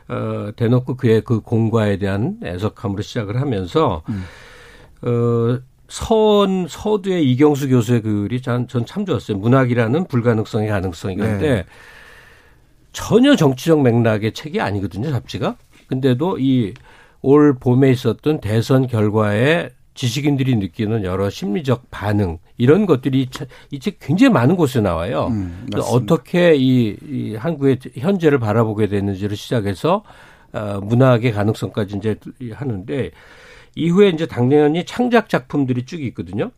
어, 0.09 0.51
대놓고 0.57 0.97
그의 0.97 1.23
그 1.23 1.41
공과에 1.41 1.97
대한 1.97 2.39
애석함으로 2.45 3.01
시작을 3.03 3.41
하면서 3.41 4.03
음. 4.09 4.25
어, 5.03 5.59
선 5.89 6.67
서두의 6.69 7.31
이경수 7.33 7.69
교수의 7.69 8.03
글이 8.03 8.43
전참 8.43 9.05
좋았어요. 9.05 9.39
문학이라는 9.39 10.07
불가능성의 10.07 10.69
가능성 10.69 11.13
이건데 11.13 11.49
네. 11.49 11.65
전혀 12.93 13.35
정치적 13.37 13.83
맥락의 13.83 14.33
책이 14.33 14.61
아니거든요, 14.61 15.11
잡지가. 15.11 15.57
근데도 15.89 16.39
이 16.39 16.75
올 17.23 17.55
봄에 17.59 17.91
있었던 17.91 18.41
대선 18.41 18.87
결과에 18.87 19.71
지식인들이 19.95 20.57
느끼는 20.57 21.05
여러 21.05 21.29
심리적 21.29 21.91
반응 21.91 22.39
이런 22.57 22.87
것들이 22.87 23.29
이 23.71 23.79
책 23.79 23.99
굉장히 24.01 24.33
많은 24.33 24.57
곳에 24.57 24.81
나와요. 24.81 25.27
음, 25.31 25.67
어떻게 25.83 26.55
이, 26.57 26.97
이 27.07 27.35
한국의 27.35 27.79
현재를 27.97 28.39
바라보게 28.39 28.87
됐는지를 28.87 29.37
시작해서 29.37 30.03
어, 30.53 30.81
문학의 30.83 31.33
가능성까지 31.33 31.97
이제 31.99 32.17
하는데 32.53 33.11
이후에 33.75 34.09
이제 34.09 34.27
당연히 34.27 34.85
창작 34.85 35.29
작품들이 35.29 35.85
쭉 35.85 36.03
있거든요. 36.03 36.51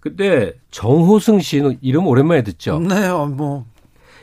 근데 0.00 0.52
정호승 0.70 1.40
씨는 1.40 1.78
이름 1.80 2.06
오랜만에 2.06 2.42
듣죠. 2.42 2.78
네, 2.78 3.06
어, 3.06 3.26
뭐. 3.26 3.66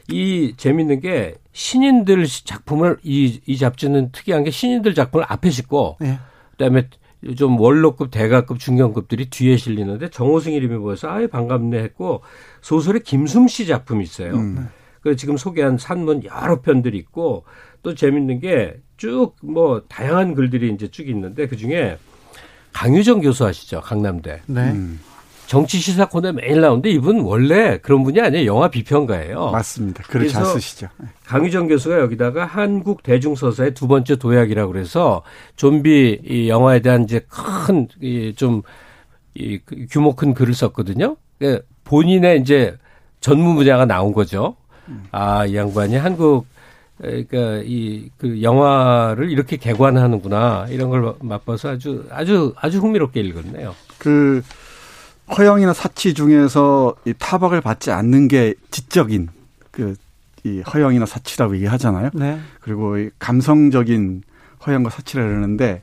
이 0.10 0.54
재밌는 0.56 1.00
게 1.02 1.36
신인들 1.52 2.26
작품을 2.28 2.98
이, 3.04 3.42
이 3.46 3.58
잡지는 3.58 4.12
특이한 4.12 4.44
게 4.44 4.52
신인들 4.52 4.94
작품을 4.94 5.26
앞에 5.28 5.50
싣고 5.50 5.98
네. 6.00 6.20
그다음에 6.52 6.90
좀 7.36 7.60
원로급, 7.60 8.12
대가급, 8.12 8.60
중견급들이 8.60 9.30
뒤에 9.32 9.58
실리는데 9.58 10.10
정호승 10.10 10.54
이름이 10.54 10.78
보여서 10.78 11.10
아예 11.10 11.28
반갑네 11.28 11.80
했고 11.80 12.22
소설의 12.62 13.02
김숨 13.04 13.48
씨 13.48 13.66
작품이 13.66 14.04
있어요. 14.04 14.36
음. 14.36 14.70
그 15.02 15.16
지금 15.16 15.38
소개한 15.38 15.78
산문 15.78 16.24
여러 16.24 16.62
편들이 16.62 16.98
있고 16.98 17.46
또 17.82 17.96
재밌는 17.96 18.40
게 18.40 18.80
쭉 18.98 19.36
뭐 19.42 19.82
다양한 19.88 20.36
글들이 20.36 20.74
이제 20.74 20.88
쭉 20.88 21.08
있는데 21.10 21.48
그 21.48 21.58
중에 21.58 21.98
강유정 22.76 23.22
교수 23.22 23.46
아시죠? 23.46 23.80
강남대. 23.80 24.42
네. 24.48 24.62
음. 24.72 25.00
정치 25.48 25.78
시사 25.78 26.08
코너에 26.10 26.34
매일 26.34 26.60
나오는데 26.60 26.90
이분 26.90 27.22
원래 27.22 27.78
그런 27.78 28.04
분이 28.04 28.20
아니에요. 28.20 28.46
영화 28.48 28.68
비평가예요. 28.68 29.52
맞습니다. 29.52 30.04
글을 30.04 30.28
잘 30.28 30.46
쓰시죠. 30.46 30.90
네. 30.98 31.08
강유정 31.26 31.70
교수가 31.70 32.00
여기다가 32.00 32.46
한국 32.46 33.02
대중서사의 33.02 33.76
두 33.76 33.88
번째 33.88 34.18
도약이라고 34.18 34.74
그래서 34.74 35.22
좀비 35.56 36.22
이 36.26 36.50
영화에 36.50 36.82
대한 36.82 37.04
이제 37.06 37.26
큰좀 37.30 38.64
이그 39.36 39.86
규모 39.90 40.14
큰 40.16 40.34
글을 40.34 40.54
썼거든요. 40.54 41.16
그 41.40 41.66
본인의 41.86 42.42
이제 42.42 42.76
전문 43.22 43.56
분야가 43.56 43.86
나온 43.86 44.12
거죠. 44.12 44.58
아, 45.12 45.46
이 45.46 45.56
양반이 45.56 45.96
한국 45.96 46.46
그러니까 46.98 47.62
이 47.66 48.10
그 48.18 48.42
영화를 48.42 49.30
이렇게 49.30 49.58
개관하는구나 49.58 50.68
이런 50.70 50.90
걸 50.90 51.16
맛봐서 51.22 51.70
아주 51.70 52.06
아주 52.10 52.54
아주 52.58 52.80
흥미롭게 52.80 53.20
읽었네요. 53.22 53.76
그 53.98 54.42
허영이나 55.38 55.74
사치 55.74 56.14
중에서 56.14 56.96
이 57.06 57.14
타박을 57.18 57.62
받지 57.62 57.92
않는 57.92 58.28
게 58.28 58.54
지적인 58.72 59.30
그 59.72 59.96
이 60.46 60.62
허영이나 60.62 61.08
사치라고 61.08 61.56
얘기하잖아요. 61.56 62.12
네. 62.14 62.40
그리고 62.62 63.00
이 63.00 63.10
감성적인 63.18 64.22
허영과 64.66 64.92
사치라 64.92 65.24
그러는데 65.24 65.82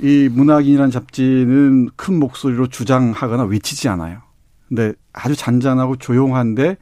이 0.00 0.28
문학인이라는 0.30 0.90
잡지는 0.90 1.88
큰 1.96 2.18
목소리로 2.18 2.66
주장하거나 2.66 3.44
외치지 3.44 3.88
않아요. 3.88 4.20
근데 4.68 4.92
아주 5.14 5.34
잔잔하고 5.34 5.96
조용한데 5.96 6.76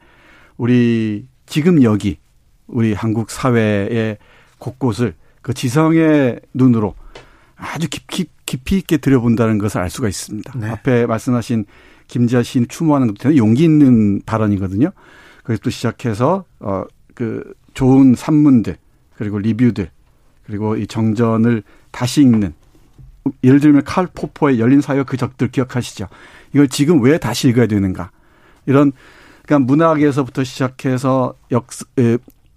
우리 0.57 1.25
지금 1.45 1.83
여기 1.83 2.17
우리 2.69 2.93
한국 2.93 3.29
사회의 3.29 4.17
곳곳을 4.57 5.15
그 5.41 5.53
지성의 5.53 6.39
눈으로 6.53 6.95
아주 7.55 7.87
깊이 7.89 8.25
깊이 8.45 8.77
있게 8.77 8.97
들여본다는 8.97 9.57
것을 9.59 9.81
알 9.81 9.89
수가 9.89 10.07
있습니다. 10.07 10.53
네. 10.57 10.69
앞에 10.69 11.05
말씀하신 11.05 11.65
김지아 12.07 12.41
시인 12.41 12.67
추모하는 12.67 13.13
것도 13.13 13.37
용기 13.37 13.63
있는 13.63 14.21
발언이거든요. 14.25 14.91
그래서 15.43 15.69
시작해서 15.69 16.45
어그 16.59 17.53
좋은 17.73 18.15
산문들 18.15 18.77
그리고 19.15 19.37
리뷰들 19.37 19.91
그리고 20.45 20.75
이 20.75 20.87
정전을 20.87 21.63
다시 21.91 22.21
읽는 22.21 22.53
예를 23.43 23.59
들면 23.59 23.83
칼 23.83 24.07
포포의 24.07 24.59
열린 24.59 24.81
사회와 24.81 25.03
그 25.03 25.17
적들 25.17 25.49
기억하시죠? 25.49 26.07
이걸 26.53 26.67
지금 26.67 27.01
왜 27.03 27.17
다시 27.17 27.49
읽어야 27.49 27.67
되는가? 27.67 28.11
이런 28.65 28.91
그러니까 29.45 29.65
문학에서부터 29.65 30.43
시작해서 30.43 31.35
역 31.51 31.67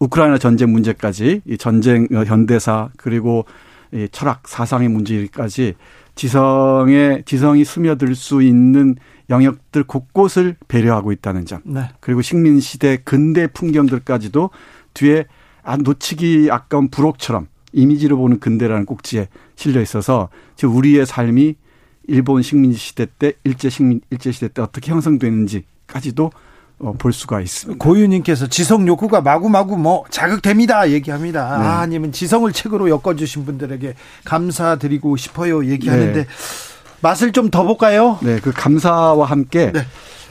우크라이나 0.02 0.38
전쟁 0.38 0.72
문제까지 0.72 1.42
이 1.44 1.56
전쟁 1.56 2.08
어, 2.12 2.24
현대사 2.24 2.88
그리고 2.96 3.44
이 3.92 4.08
철학 4.10 4.48
사상의 4.48 4.88
문제까지 4.88 5.74
지성의 6.16 7.22
지성이 7.24 7.64
스며들 7.64 8.14
수 8.14 8.42
있는 8.42 8.96
영역들 9.30 9.84
곳곳을 9.84 10.56
배려하고 10.66 11.12
있다는 11.12 11.46
점. 11.46 11.60
네. 11.64 11.88
그리고 12.00 12.20
식민 12.20 12.58
시대 12.60 12.98
근대 13.04 13.46
풍경들까지도 13.46 14.50
뒤에 14.94 15.26
아 15.62 15.76
놓치기 15.76 16.48
아까운 16.50 16.90
부록처럼 16.90 17.46
이미지로 17.72 18.16
보는 18.16 18.40
근대라는 18.40 18.84
꼭지에 18.84 19.28
실려 19.54 19.80
있어서 19.80 20.28
지금 20.56 20.74
우리의 20.74 21.06
삶이 21.06 21.54
일본 22.08 22.42
식민 22.42 22.72
시대 22.72 23.06
때 23.06 23.34
일제 23.44 23.70
식민 23.70 24.00
일제 24.10 24.32
시대 24.32 24.48
때 24.48 24.60
어떻게 24.60 24.90
형성되는지까지도 24.90 26.24
어, 26.24 26.30
볼 26.98 27.12
수가 27.12 27.40
있습니다. 27.40 27.78
고유님께서 27.84 28.48
지성 28.48 28.86
욕구가 28.88 29.20
마구마구 29.20 29.78
뭐 29.78 30.04
자극됩니다 30.10 30.90
얘기합니다. 30.90 31.58
네. 31.58 31.64
아, 31.64 31.80
아니면 31.80 32.10
지성을 32.10 32.52
책으로 32.52 32.88
엮어주신 32.90 33.44
분들에게 33.44 33.94
감사드리고 34.24 35.16
싶어요 35.16 35.64
얘기하는데 35.66 36.24
네. 36.24 36.26
맛을 37.00 37.32
좀 37.32 37.50
더 37.50 37.62
볼까요? 37.64 38.18
네, 38.22 38.40
그 38.40 38.52
감사와 38.52 39.26
함께 39.26 39.70
네. 39.72 39.80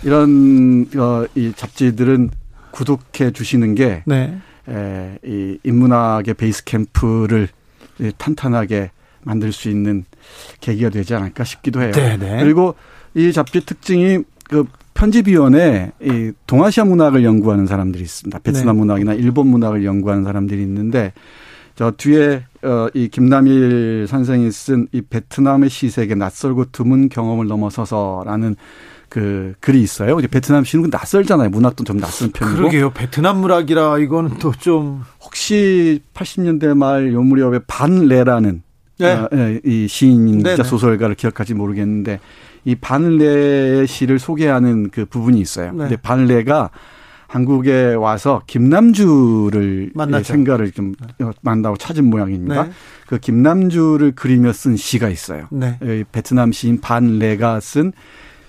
이런 0.04 0.88
어, 0.98 1.26
이 1.36 1.54
잡지들은 1.56 2.30
구독해 2.72 3.32
주시는 3.32 3.76
게 3.76 4.04
네. 4.06 4.38
에, 4.68 5.18
이 5.26 5.58
인문학의 5.64 6.34
베이스 6.34 6.64
캠프를 6.64 7.48
탄탄하게 8.18 8.92
만들 9.24 9.52
수 9.54 9.70
있는 9.70 10.06
계기가 10.60 10.90
되지 10.90 11.14
않을까 11.14 11.44
싶기도 11.44 11.82
해요. 11.82 11.92
네네. 11.92 12.18
네. 12.18 12.44
그리고 12.44 12.76
이 13.14 13.32
잡지 13.32 13.64
특징이 13.66 14.20
그 14.50 14.66
편집위원회 15.02 15.92
이 16.02 16.32
동아시아 16.46 16.86
문학을 16.86 17.24
연구하는 17.24 17.66
사람들이 17.66 18.04
있습니다. 18.04 18.38
베트남 18.40 18.76
네. 18.76 18.80
문학이나 18.82 19.14
일본 19.16 19.48
문학을 19.48 19.84
연구하는 19.84 20.24
사람들이 20.24 20.62
있는데 20.62 21.12
저 21.76 21.90
뒤에 21.92 22.44
어이 22.64 23.08
김남일 23.08 24.06
선생이 24.08 24.52
쓴 24.52 24.88
이 24.92 25.02
베트남의 25.02 25.72
시세계 25.72 26.14
낯설고 26.14 26.66
드문 26.72 27.10
경험을 27.10 27.48
넘어서서라는 27.48 28.56
그 29.10 29.56
글이 29.60 29.82
있어요. 29.82 30.20
이제 30.20 30.28
베트남 30.28 30.64
시는 30.64 30.90
낯설잖아요. 30.92 31.50
문학도 31.50 31.84
좀 31.84 32.00
낯선 32.00 32.30
편이고. 32.32 32.58
그러게요. 32.58 32.92
베트남 32.92 33.38
문학이라 33.42 33.98
이거는 34.00 34.38
또 34.38 34.52
좀 34.60 35.02
혹시 35.24 36.00
80년대 36.14 36.78
말 36.78 37.12
요 37.12 37.24
무렵에 37.24 37.60
반레라는 37.66 38.62
네. 39.00 39.14
어, 39.14 39.28
예, 39.34 39.60
이 39.66 39.88
시인자 39.88 40.62
소설가를 40.62 41.16
기억할지 41.16 41.56
모르겠는데 41.56 42.20
이 42.66 42.76
반레의 42.76 43.88
시를 43.88 44.20
소개하는 44.20 44.90
그 44.90 45.06
부분이 45.06 45.40
있어요. 45.40 45.72
네. 45.72 45.78
근데 45.78 45.96
반레가 45.98 46.70
한국에 47.28 47.94
와서 47.94 48.42
김남주를 48.46 49.92
만났죠. 49.96 50.34
생가를 50.34 50.72
좀 50.72 50.94
만나고 51.42 51.78
찾은 51.78 52.04
모양입니다. 52.06 52.64
네. 52.64 52.72
그 53.08 53.20
김남주를 53.20 54.12
그리며 54.16 54.52
쓴 54.52 54.76
시가 54.76 55.10
있어요. 55.10 55.48
네. 55.50 55.78
베트남 56.12 56.52
시인 56.52 56.82
반 56.82 57.20
레가 57.20 57.60
쓴 57.62 57.94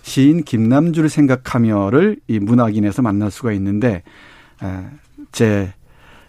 시인 0.03 0.43
김남주를 0.43 1.09
생각하며를 1.09 2.17
이 2.27 2.41
문학인에서 2.41 3.03
만날 3.03 3.31
수가 3.31 3.53
있는데 3.53 4.03
제 5.31 5.73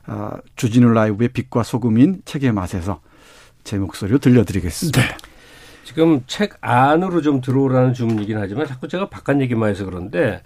어, 0.05 0.31
주진우 0.55 0.91
라이브의 0.93 1.29
빛과 1.29 1.63
소금인 1.63 2.21
책의 2.25 2.51
맛에서 2.51 2.99
제 3.63 3.77
목소리로 3.77 4.19
들려드리겠습니다. 4.19 5.01
네. 5.01 5.07
지금 5.83 6.21
책 6.27 6.55
안으로 6.61 7.21
좀 7.21 7.41
들어오라는 7.41 7.93
주문이긴 7.93 8.37
하지만 8.37 8.67
자꾸 8.67 8.87
제가 8.87 9.09
바깥 9.09 9.41
얘기만 9.41 9.69
해서 9.69 9.85
그런데 9.85 10.41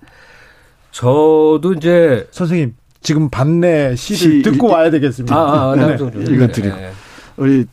저도 0.91 1.73
이제 1.78 2.28
선생님 2.32 2.76
지금 3.02 3.30
반내 3.30 3.95
시를 3.95 4.17
시, 4.17 4.41
듣고 4.41 4.69
이, 4.69 4.71
와야 4.71 4.89
되겠습니다. 4.89 5.36
아, 5.36 5.71
아, 5.71 5.76
네. 5.76 5.93
읽어드리고 5.93 6.76
네. 6.76 6.91
우리 7.38 7.65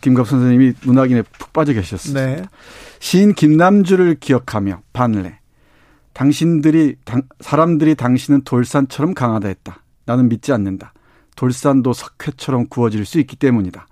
김갑 0.00 0.26
선생님이 0.26 0.74
문학인에 0.84 1.22
푹 1.38 1.52
빠져 1.52 1.72
계셨습니다. 1.72 2.24
네. 2.24 2.42
시인 2.98 3.34
김남주를 3.34 4.16
기억하며 4.20 4.82
반래 4.92 5.38
당신들이 6.12 6.96
당, 7.04 7.22
사람들이 7.40 7.94
당신은 7.94 8.42
돌산처럼 8.42 9.14
강하다 9.14 9.48
했다. 9.48 9.82
나는 10.04 10.28
믿지 10.28 10.52
않는다. 10.52 10.92
돌산도 11.36 11.94
석회처럼 11.94 12.66
구워질 12.68 13.06
수 13.06 13.18
있기 13.20 13.36
때문이다. 13.36 13.86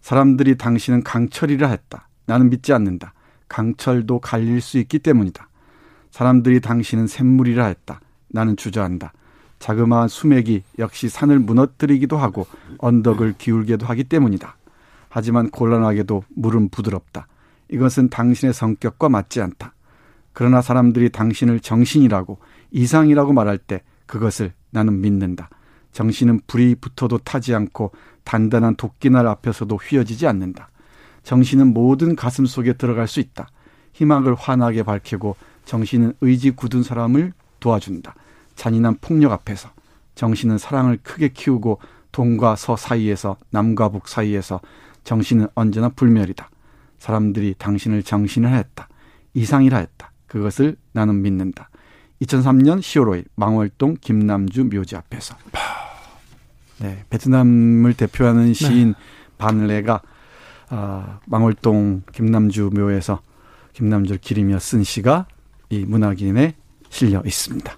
사람들이 0.00 0.56
당신은 0.56 1.02
강철이라 1.02 1.68
했다. 1.68 2.08
나는 2.26 2.50
믿지 2.50 2.72
않는다. 2.72 3.14
강철도 3.48 4.18
갈릴 4.18 4.60
수 4.60 4.78
있기 4.78 4.98
때문이다. 4.98 5.48
사람들이 6.10 6.60
당신은 6.60 7.06
샘물이라 7.06 7.66
했다. 7.66 8.00
나는 8.28 8.56
주저한다. 8.56 9.12
자그마한 9.58 10.08
수맥이 10.08 10.62
역시 10.78 11.08
산을 11.08 11.38
무너뜨리기도 11.38 12.16
하고 12.16 12.46
언덕을 12.78 13.34
기울게도 13.38 13.86
하기 13.86 14.04
때문이다. 14.04 14.56
하지만 15.08 15.50
곤란하게도 15.50 16.24
물은 16.34 16.68
부드럽다. 16.68 17.26
이것은 17.70 18.10
당신의 18.10 18.52
성격과 18.52 19.08
맞지 19.08 19.40
않다. 19.40 19.72
그러나 20.32 20.60
사람들이 20.60 21.10
당신을 21.10 21.60
정신이라고 21.60 22.38
이상이라고 22.70 23.32
말할 23.32 23.58
때 23.58 23.82
그것을 24.04 24.52
나는 24.70 25.00
믿는다. 25.00 25.48
정신은 25.92 26.40
불이 26.46 26.74
붙어도 26.76 27.18
타지 27.18 27.54
않고 27.54 27.92
단단한 28.24 28.76
도끼날 28.76 29.26
앞에서도 29.26 29.74
휘어지지 29.74 30.26
않는다. 30.26 30.68
정신은 31.26 31.74
모든 31.74 32.14
가슴 32.14 32.46
속에 32.46 32.74
들어갈 32.74 33.08
수 33.08 33.18
있다. 33.18 33.48
희망을 33.94 34.36
환하게 34.36 34.84
밝히고 34.84 35.34
정신은 35.64 36.12
의지 36.20 36.52
굳은 36.52 36.84
사람을 36.84 37.32
도와준다. 37.58 38.14
잔인한 38.54 38.96
폭력 39.00 39.32
앞에서 39.32 39.68
정신은 40.14 40.58
사랑을 40.58 40.98
크게 41.02 41.30
키우고 41.30 41.80
동과 42.12 42.54
서 42.54 42.76
사이에서 42.76 43.36
남과 43.50 43.88
북 43.88 44.06
사이에서 44.06 44.60
정신은 45.02 45.48
언제나 45.56 45.88
불멸이다. 45.88 46.48
사람들이 47.00 47.56
당신을 47.58 48.04
정신을 48.04 48.54
했다. 48.54 48.88
이상이라 49.34 49.78
했다. 49.78 50.12
그것을 50.28 50.76
나는 50.92 51.22
믿는다. 51.22 51.70
2003년 52.22 52.78
10월 52.78 53.08
5일 53.08 53.24
망월동 53.34 53.96
김남주 54.00 54.66
묘지 54.66 54.94
앞에서. 54.94 55.34
네, 56.78 57.04
베트남을 57.10 57.94
대표하는 57.94 58.54
시인 58.54 58.92
네. 58.92 58.94
반레가 59.38 60.02
아, 60.68 61.20
망월동 61.26 62.02
김남주 62.12 62.70
묘에서 62.74 63.20
김남주를 63.72 64.18
기리며 64.18 64.58
쓴 64.58 64.82
시가 64.82 65.26
이 65.70 65.84
문학인에 65.84 66.54
실려 66.88 67.22
있습니다. 67.24 67.76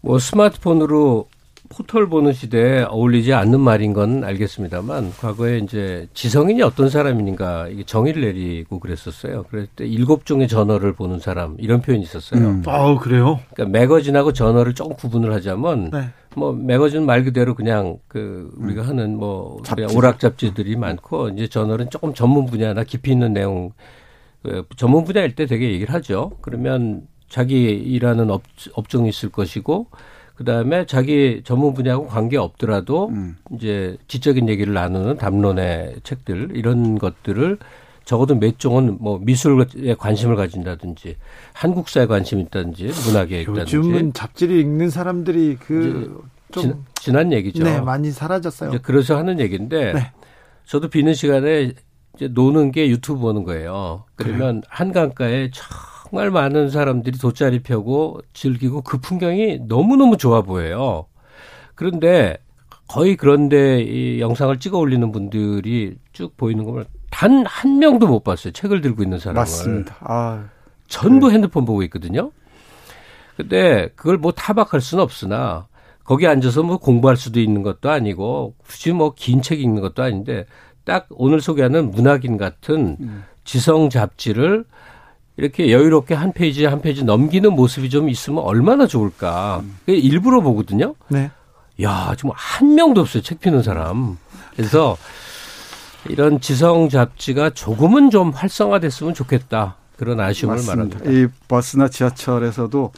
뭐 0.00 0.18
스마트폰으로 0.18 1.28
포털 1.76 2.08
보는 2.08 2.32
시대에 2.32 2.82
어울리지 2.82 3.32
않는 3.32 3.60
말인 3.60 3.92
건 3.92 4.24
알겠습니다만 4.24 5.12
과거에 5.18 5.58
이제 5.58 6.08
지성인이 6.14 6.62
어떤 6.62 6.88
사람인가 6.90 7.68
이게 7.68 7.82
정의를 7.82 8.22
내리고 8.22 8.78
그랬었어요. 8.78 9.44
그럴 9.48 9.66
때 9.66 9.86
일곱 9.86 10.26
종의 10.26 10.48
전어를 10.48 10.92
보는 10.92 11.18
사람 11.18 11.56
이런 11.58 11.80
표현이 11.80 12.02
있었어요. 12.04 12.40
음. 12.40 12.62
아 12.66 12.98
그래요? 12.98 13.40
그러니까 13.54 13.78
매거진하고 13.78 14.32
전어를 14.32 14.74
조금 14.74 14.94
구분을 14.96 15.32
하자면 15.32 15.90
네. 15.90 16.10
뭐 16.36 16.52
매거진 16.52 17.04
말 17.04 17.24
그대로 17.24 17.54
그냥 17.54 17.98
그 18.08 18.50
우리가 18.58 18.82
음. 18.82 18.88
하는 18.88 19.16
뭐 19.16 19.60
잡지. 19.64 19.84
오락 19.96 20.18
잡지들이 20.20 20.76
많고 20.76 21.30
이제 21.30 21.48
저널은 21.48 21.90
조금 21.90 22.14
전문 22.14 22.46
분야나 22.46 22.84
깊이 22.84 23.12
있는 23.12 23.32
내용 23.32 23.72
그 24.42 24.66
전문 24.76 25.04
분야일 25.04 25.34
때 25.34 25.46
되게 25.46 25.70
얘기를 25.70 25.94
하죠. 25.94 26.32
그러면 26.40 27.06
자기 27.28 27.64
일하는 27.64 28.30
업, 28.30 28.42
업종이 28.74 29.08
있을 29.08 29.30
것이고 29.30 29.86
그다음에 30.42 30.86
자기 30.86 31.42
전문 31.44 31.72
분야하고 31.72 32.06
관계 32.06 32.36
없더라도 32.36 33.08
음. 33.08 33.36
이제 33.52 33.96
지적인 34.08 34.48
얘기를 34.48 34.74
나누는 34.74 35.16
담론의 35.16 35.96
책들 36.02 36.50
이런 36.54 36.98
것들을 36.98 37.58
적어도 38.04 38.34
몇 38.34 38.58
종은 38.58 38.98
뭐 39.00 39.20
미술에 39.20 39.94
관심을 39.96 40.34
가진다든지 40.34 41.16
한국사에 41.52 42.06
관심이 42.06 42.42
있다든지 42.42 42.90
문학에 43.06 43.42
있다든지 43.42 43.76
요즘은 43.76 44.12
잡지를 44.12 44.56
읽는 44.58 44.90
사람들이 44.90 45.56
그 45.56 46.20
좀 46.20 46.84
지난 46.94 47.32
얘기죠. 47.32 47.62
네, 47.62 47.80
많이 47.80 48.10
사라졌어요. 48.10 48.80
그래서 48.82 49.16
하는 49.16 49.38
얘기인데 49.38 49.92
네. 49.92 50.12
저도 50.64 50.88
비는 50.88 51.14
시간에 51.14 51.72
이제 52.16 52.28
노는 52.28 52.72
게 52.72 52.88
유튜브 52.88 53.20
보는 53.20 53.44
거예요. 53.44 54.04
그러면 54.16 54.40
그래요? 54.40 54.62
한강가에 54.68 55.50
정말 56.12 56.30
많은 56.30 56.68
사람들이 56.68 57.16
돗자리 57.18 57.62
펴고 57.62 58.20
즐기고 58.34 58.82
그 58.82 58.98
풍경이 58.98 59.60
너무너무 59.66 60.18
좋아 60.18 60.42
보여요. 60.42 61.06
그런데 61.74 62.36
거의 62.86 63.16
그런데 63.16 63.80
이 63.80 64.20
영상을 64.20 64.58
찍어 64.58 64.76
올리는 64.76 65.10
분들이 65.10 65.96
쭉 66.12 66.36
보이는 66.36 66.64
걸 66.64 66.84
단 67.10 67.44
한 67.46 67.78
명도 67.78 68.06
못 68.08 68.24
봤어요. 68.24 68.52
책을 68.52 68.80
들고 68.80 69.02
있는 69.02 69.18
사람을. 69.18 69.40
맞습니다. 69.40 69.96
아, 70.00 70.44
전부 70.86 71.28
네. 71.28 71.34
핸드폰 71.34 71.64
보고 71.66 71.82
있거든요. 71.84 72.30
근데 73.36 73.90
그걸 73.96 74.16
뭐 74.18 74.32
타박할 74.32 74.80
수는 74.80 75.02
없으나 75.04 75.66
거기 76.04 76.26
앉아서 76.26 76.62
뭐 76.62 76.78
공부할 76.78 77.16
수도 77.18 77.38
있는 77.40 77.62
것도 77.62 77.90
아니고 77.90 78.54
굳이 78.66 78.92
뭐 78.92 79.14
긴 79.14 79.40
책 79.42 79.60
읽는 79.60 79.80
것도 79.82 80.02
아닌데 80.02 80.46
딱 80.84 81.06
오늘 81.10 81.40
소개하는 81.42 81.90
문학인 81.90 82.36
같은 82.38 82.96
음. 83.00 83.24
지성 83.44 83.88
잡지를 83.90 84.64
이렇게 85.36 85.72
여유롭게 85.72 86.14
한 86.14 86.32
페이지 86.32 86.64
한 86.64 86.80
페이지 86.82 87.04
넘기는 87.04 87.50
모습이 87.52 87.88
좀 87.90 88.08
있으면 88.08 88.40
얼마나 88.44 88.86
좋을까. 88.86 89.62
음. 89.62 89.76
일부러 89.86 90.40
보거든요. 90.40 90.94
네. 91.08 91.30
야, 91.82 92.14
정말 92.18 92.36
한 92.38 92.74
명도 92.74 93.00
없어요. 93.00 93.22
책 93.22 93.40
피는 93.40 93.62
사람. 93.62 94.18
그래서 94.54 94.96
이런 96.08 96.40
지성 96.40 96.88
잡지가 96.88 97.50
조금은 97.50 98.10
좀 98.10 98.30
활성화됐으면 98.30 99.14
좋겠다. 99.14 99.76
그런 99.96 100.20
아쉬움을 100.20 100.56
맞습니다. 100.56 100.98
말합니다. 100.98 101.10
이 101.10 101.28
버스나 101.48 101.88
지하철에서도 101.88 102.92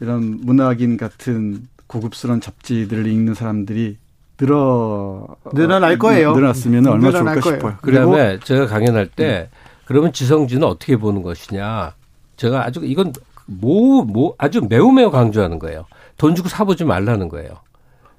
이런 0.00 0.40
문학인 0.42 0.96
같은 0.96 1.68
고급스러운 1.86 2.40
잡지들을 2.40 3.06
읽는 3.06 3.34
사람들이 3.34 3.98
늘어 4.38 5.26
늘어날 5.52 5.98
거예요. 5.98 6.34
늘어났으면 6.34 6.86
얼마나 6.86 7.18
좋을까 7.18 7.40
거예요. 7.40 7.56
싶어요. 7.58 7.76
그다음에 7.82 8.38
제가 8.42 8.66
강연할 8.66 9.08
때 9.08 9.50
음. 9.52 9.69
그러면 9.90 10.12
지성진은 10.12 10.62
어떻게 10.68 10.96
보는 10.96 11.20
것이냐. 11.22 11.94
제가 12.36 12.64
아주 12.64 12.80
이건 12.84 13.12
뭐, 13.46 14.04
뭐, 14.04 14.36
아주 14.38 14.62
매우 14.68 14.92
매우 14.92 15.10
강조하는 15.10 15.58
거예요. 15.58 15.84
돈 16.16 16.36
주고 16.36 16.48
사보지 16.48 16.84
말라는 16.84 17.28
거예요. 17.28 17.50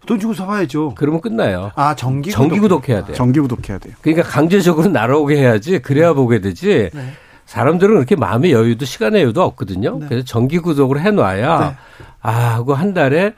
돈 0.06 0.20
주고 0.20 0.34
사봐야죠. 0.34 0.96
그러면 0.98 1.22
끝나요. 1.22 1.72
아, 1.76 1.96
정기 1.96 2.30
정기 2.30 2.60
구독해야 2.60 3.06
돼요. 3.06 3.16
정기 3.16 3.40
구독해야 3.40 3.78
돼요. 3.78 3.94
그러니까 4.02 4.28
강제적으로 4.28 4.90
날아오게 4.90 5.38
해야지 5.38 5.80
그래야 5.80 6.12
보게 6.12 6.42
되지. 6.42 6.90
네. 6.94 7.14
사람들은 7.46 7.96
그렇게 7.96 8.18
마음의 8.18 8.52
여유도 8.52 8.84
시간의 8.84 9.22
여유도 9.22 9.42
없거든요. 9.42 9.98
네. 9.98 10.08
그래서 10.10 10.26
정기 10.26 10.60
구독을 10.60 11.00
해놔야 11.00 11.60
네. 11.60 11.76
아 12.20 12.32
하고 12.56 12.74
한 12.74 12.94
달에 12.94 13.34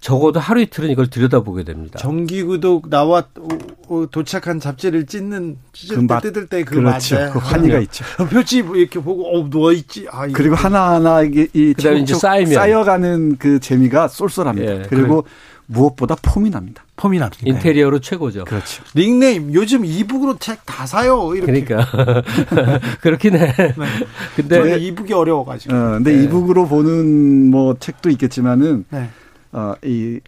적어도 0.00 0.38
하루 0.40 0.60
이틀은 0.60 0.90
이걸 0.90 1.08
들여다보게 1.08 1.64
됩니다. 1.64 1.98
정기구독 1.98 2.88
나와 2.88 3.24
도착한 4.10 4.60
잡지를 4.60 5.06
찢는 5.06 5.56
찢을 5.72 6.06
그 6.06 6.20
뜯을 6.20 6.46
때그 6.46 6.76
그렇죠. 6.76 6.82
맛에 7.16 7.30
그 7.32 7.38
환희가 7.38 7.78
있죠. 7.80 8.04
표지 8.30 8.58
이렇게 8.58 9.00
보고 9.00 9.36
어 9.36 9.48
누워 9.50 9.72
있지. 9.72 10.06
아, 10.10 10.26
그리고 10.28 10.54
하나하나 10.54 11.22
이게 11.22 11.48
이 11.52 11.74
그다음에 11.74 12.00
이제 12.00 12.14
쌓이면 12.14 12.52
쌓여가는 12.54 13.36
그 13.38 13.58
재미가 13.58 14.08
쏠쏠합니다. 14.08 14.72
예, 14.72 14.82
그리고 14.88 15.22
그래. 15.22 15.32
무엇보다 15.70 16.16
폼이 16.22 16.50
납니다. 16.50 16.84
폼이 16.96 17.18
납니다. 17.18 17.42
인테리어로 17.44 17.98
최고죠. 18.00 18.44
그렇죠. 18.44 18.82
닉네임 18.94 19.52
요즘 19.52 19.84
이북으로 19.84 20.38
책 20.38 20.58
다 20.64 20.86
사요. 20.86 21.34
이렇게. 21.34 21.64
그러니까 21.64 22.22
그렇긴 23.02 23.34
해. 23.36 23.52
네. 23.56 23.74
근데 24.36 24.78
이북이 24.78 25.12
어려워가지고. 25.12 25.74
어, 25.74 25.90
근데 25.94 26.12
네. 26.12 26.22
이북으로 26.24 26.68
보는 26.68 27.50
뭐 27.50 27.74
책도 27.80 28.10
있겠지만은. 28.10 28.84
네. 28.90 29.10
어, 29.52 29.74
이 29.84 30.20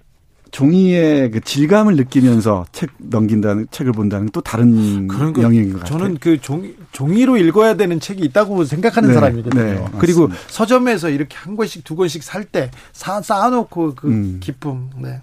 종이의 0.50 1.30
그 1.30 1.40
질감을 1.40 1.94
느끼면서 1.96 2.64
책 2.72 2.90
넘긴다는 2.98 3.68
책을 3.70 3.92
본다는 3.92 4.28
또 4.32 4.40
다른 4.40 5.06
그러니까 5.06 5.42
영역인 5.42 5.72
것 5.72 5.80
같아요. 5.80 5.98
저는 5.98 6.18
그 6.18 6.40
종이 6.40 6.74
종이로 6.90 7.36
읽어야 7.36 7.74
되는 7.74 8.00
책이 8.00 8.22
있다고 8.24 8.64
생각하는 8.64 9.10
네, 9.10 9.14
사람이거든요. 9.14 9.62
네, 9.62 9.84
그리고 9.98 10.28
서점에서 10.48 11.10
이렇게 11.10 11.36
한 11.36 11.56
권씩 11.56 11.84
두 11.84 11.94
권씩 11.94 12.22
살 12.24 12.44
때 12.50 12.70
쌓아놓고 12.92 13.94
그 13.94 14.08
음. 14.08 14.40
기쁨. 14.40 14.90
네. 14.98 15.20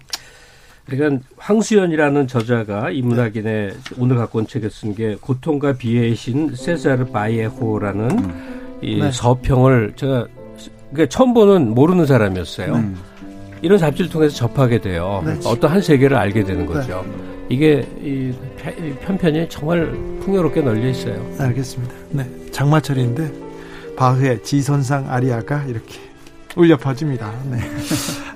그러니까 0.86 1.22
황수연이라는 1.36 2.26
저자가 2.26 2.90
이문학인의 2.90 3.76
오늘 3.98 4.16
갖고 4.16 4.38
온 4.38 4.46
책을 4.46 4.70
쓴게 4.70 5.18
고통과 5.20 5.74
비애의 5.74 6.14
신 6.16 6.54
세사르 6.54 7.04
바이에호라는 7.06 8.10
음. 8.10 8.78
이 8.80 8.98
네. 8.98 9.12
서평을 9.12 9.92
제가 9.96 10.26
그러니까 10.90 11.14
처음 11.14 11.34
보는 11.34 11.74
모르는 11.74 12.06
사람이었어요. 12.06 12.74
음. 12.76 12.96
이런 13.62 13.78
잡지를 13.78 14.10
통해서 14.10 14.34
접하게 14.34 14.80
돼요. 14.80 15.22
네. 15.24 15.38
어떤 15.44 15.70
한 15.70 15.80
세계를 15.80 16.16
알게 16.16 16.44
되는 16.44 16.66
네. 16.66 16.66
거죠. 16.66 17.04
네. 17.06 17.28
이게 17.50 17.88
이 18.02 18.32
편편이 19.00 19.48
정말 19.48 19.90
풍요롭게 20.20 20.60
널려 20.60 20.88
있어요. 20.88 21.24
알겠습니다. 21.38 21.94
네, 22.10 22.26
장마철인데 22.52 23.32
바흐의 23.96 24.42
지선상 24.42 25.10
아리아가 25.10 25.64
이렇게 25.64 25.98
울려 26.56 26.76
퍼집니다. 26.76 27.32
네. 27.50 27.58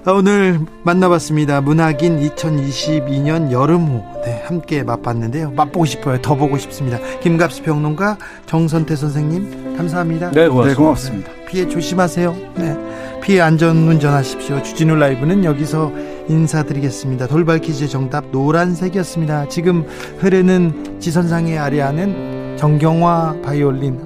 오늘 0.10 0.60
만나봤습니다. 0.82 1.60
문학인 1.60 2.18
2022년 2.20 3.52
여름호 3.52 4.22
네, 4.24 4.42
함께 4.46 4.82
맛봤는데요. 4.82 5.50
맛보고 5.52 5.84
싶어요. 5.84 6.20
더 6.20 6.34
보고 6.34 6.58
싶습니다. 6.58 6.98
김갑수 7.20 7.62
평론가 7.62 8.18
정선태 8.46 8.96
선생님 8.96 9.76
감사합니다. 9.76 10.30
네, 10.30 10.48
고맙습니다. 10.48 10.68
네, 10.68 10.74
고맙습니다. 10.74 11.41
피해 11.52 11.68
조심하세요. 11.68 12.34
네. 12.56 13.20
피해 13.22 13.40
안전 13.42 13.76
운전하십시오. 13.86 14.62
주진우 14.62 14.96
라이브는 14.96 15.44
여기서 15.44 15.92
인사드리겠습니다. 16.30 17.26
돌발 17.28 17.58
퀴즈 17.58 17.88
정답 17.88 18.24
노란색이었습니다. 18.30 19.48
지금 19.50 19.84
흐르는 20.18 20.98
지선상의 20.98 21.58
아리아는 21.58 22.56
정경화 22.56 23.42
바이올린 23.44 24.00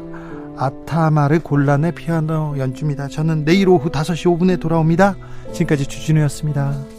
아타마르 0.56 1.38
곤란의 1.38 1.92
피아노 1.92 2.56
연주입니다. 2.59 3.06
저는 3.06 3.44
내일 3.44 3.68
오후 3.68 3.90
5시 3.90 4.37
5분에 4.37 4.61
돌아옵니다. 4.61 5.16
지금까지 5.52 5.87
주진우였습니다. 5.87 6.95